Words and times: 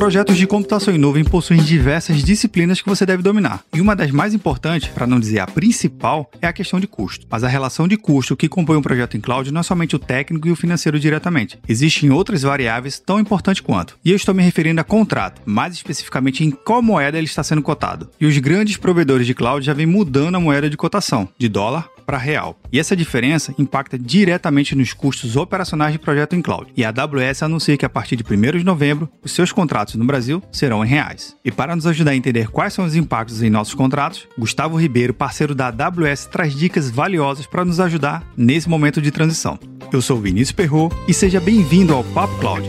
Projetos 0.00 0.38
de 0.38 0.46
computação 0.46 0.94
em 0.94 0.98
nuvem 0.98 1.22
possuem 1.22 1.62
diversas 1.62 2.24
disciplinas 2.24 2.80
que 2.80 2.88
você 2.88 3.04
deve 3.04 3.22
dominar. 3.22 3.62
E 3.70 3.82
uma 3.82 3.94
das 3.94 4.10
mais 4.10 4.32
importantes, 4.32 4.88
para 4.88 5.06
não 5.06 5.20
dizer 5.20 5.40
a 5.40 5.46
principal, 5.46 6.30
é 6.40 6.46
a 6.46 6.54
questão 6.54 6.80
de 6.80 6.86
custo. 6.86 7.26
Mas 7.28 7.44
a 7.44 7.48
relação 7.48 7.86
de 7.86 7.98
custo 7.98 8.34
que 8.34 8.48
compõe 8.48 8.78
um 8.78 8.82
projeto 8.82 9.18
em 9.18 9.20
cloud 9.20 9.52
não 9.52 9.60
é 9.60 9.62
somente 9.62 9.94
o 9.94 9.98
técnico 9.98 10.48
e 10.48 10.50
o 10.50 10.56
financeiro 10.56 10.98
diretamente. 10.98 11.58
Existem 11.68 12.10
outras 12.10 12.40
variáveis 12.40 12.98
tão 12.98 13.20
importantes 13.20 13.60
quanto. 13.60 13.98
E 14.02 14.08
eu 14.10 14.16
estou 14.16 14.34
me 14.34 14.42
referindo 14.42 14.80
a 14.80 14.84
contrato, 14.84 15.42
mais 15.44 15.74
especificamente 15.74 16.42
em 16.42 16.50
qual 16.50 16.80
moeda 16.80 17.18
ele 17.18 17.26
está 17.26 17.42
sendo 17.42 17.60
cotado. 17.60 18.08
E 18.18 18.24
os 18.24 18.38
grandes 18.38 18.78
provedores 18.78 19.26
de 19.26 19.34
cloud 19.34 19.64
já 19.64 19.74
vêm 19.74 19.84
mudando 19.84 20.36
a 20.36 20.40
moeda 20.40 20.70
de 20.70 20.78
cotação, 20.78 21.28
de 21.36 21.46
dólar 21.46 21.90
para 22.10 22.18
real. 22.18 22.58
E 22.72 22.80
essa 22.80 22.96
diferença 22.96 23.54
impacta 23.56 23.96
diretamente 23.96 24.74
nos 24.74 24.92
custos 24.92 25.36
operacionais 25.36 25.92
de 25.92 25.98
projeto 26.00 26.34
em 26.34 26.42
cloud. 26.42 26.72
E 26.76 26.84
a 26.84 26.88
AWS 26.88 27.44
anuncia 27.44 27.76
que 27.76 27.86
a 27.86 27.88
partir 27.88 28.16
de 28.16 28.24
1 28.24 28.58
de 28.58 28.64
novembro, 28.64 29.08
os 29.22 29.30
seus 29.30 29.52
contratos 29.52 29.94
no 29.94 30.04
Brasil 30.04 30.42
serão 30.50 30.84
em 30.84 30.88
reais. 30.88 31.36
E 31.44 31.52
para 31.52 31.76
nos 31.76 31.86
ajudar 31.86 32.10
a 32.10 32.16
entender 32.16 32.48
quais 32.48 32.72
são 32.72 32.84
os 32.84 32.96
impactos 32.96 33.44
em 33.44 33.50
nossos 33.50 33.74
contratos, 33.74 34.26
Gustavo 34.36 34.76
Ribeiro, 34.76 35.14
parceiro 35.14 35.54
da 35.54 35.68
AWS, 35.68 36.26
traz 36.26 36.52
dicas 36.52 36.90
valiosas 36.90 37.46
para 37.46 37.64
nos 37.64 37.78
ajudar 37.78 38.26
nesse 38.36 38.68
momento 38.68 39.00
de 39.00 39.12
transição. 39.12 39.56
Eu 39.92 40.02
sou 40.02 40.20
Vinícius 40.20 40.50
Perro 40.50 40.90
e 41.06 41.14
seja 41.14 41.38
bem-vindo 41.38 41.94
ao 41.94 42.02
Papo 42.02 42.36
Cloud. 42.38 42.68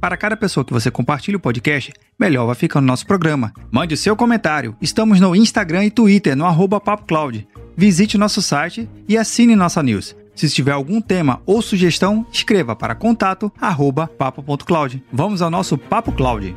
Para 0.00 0.16
cada 0.16 0.36
pessoa 0.36 0.64
que 0.64 0.72
você 0.72 0.90
compartilha 0.90 1.36
o 1.36 1.40
podcast, 1.40 1.92
melhor 2.18 2.46
vai 2.46 2.54
ficando 2.54 2.86
nosso 2.86 3.04
programa. 3.04 3.52
Mande 3.70 3.96
seu 3.96 4.14
comentário. 4.14 4.76
Estamos 4.80 5.20
no 5.20 5.34
Instagram 5.34 5.86
e 5.86 5.90
Twitter, 5.90 6.36
no 6.36 6.46
arroba 6.46 6.80
PapoCloud. 6.80 7.48
Visite 7.76 8.16
nosso 8.16 8.40
site 8.40 8.88
e 9.08 9.18
assine 9.18 9.56
nossa 9.56 9.82
news. 9.82 10.14
Se 10.36 10.48
tiver 10.48 10.70
algum 10.70 11.00
tema 11.00 11.42
ou 11.44 11.60
sugestão, 11.60 12.24
escreva 12.32 12.76
para 12.76 12.94
contato 12.94 13.52
papo.cloud. 14.16 15.02
Vamos 15.12 15.42
ao 15.42 15.50
nosso 15.50 15.76
Papo 15.76 16.12
Cloud. 16.12 16.54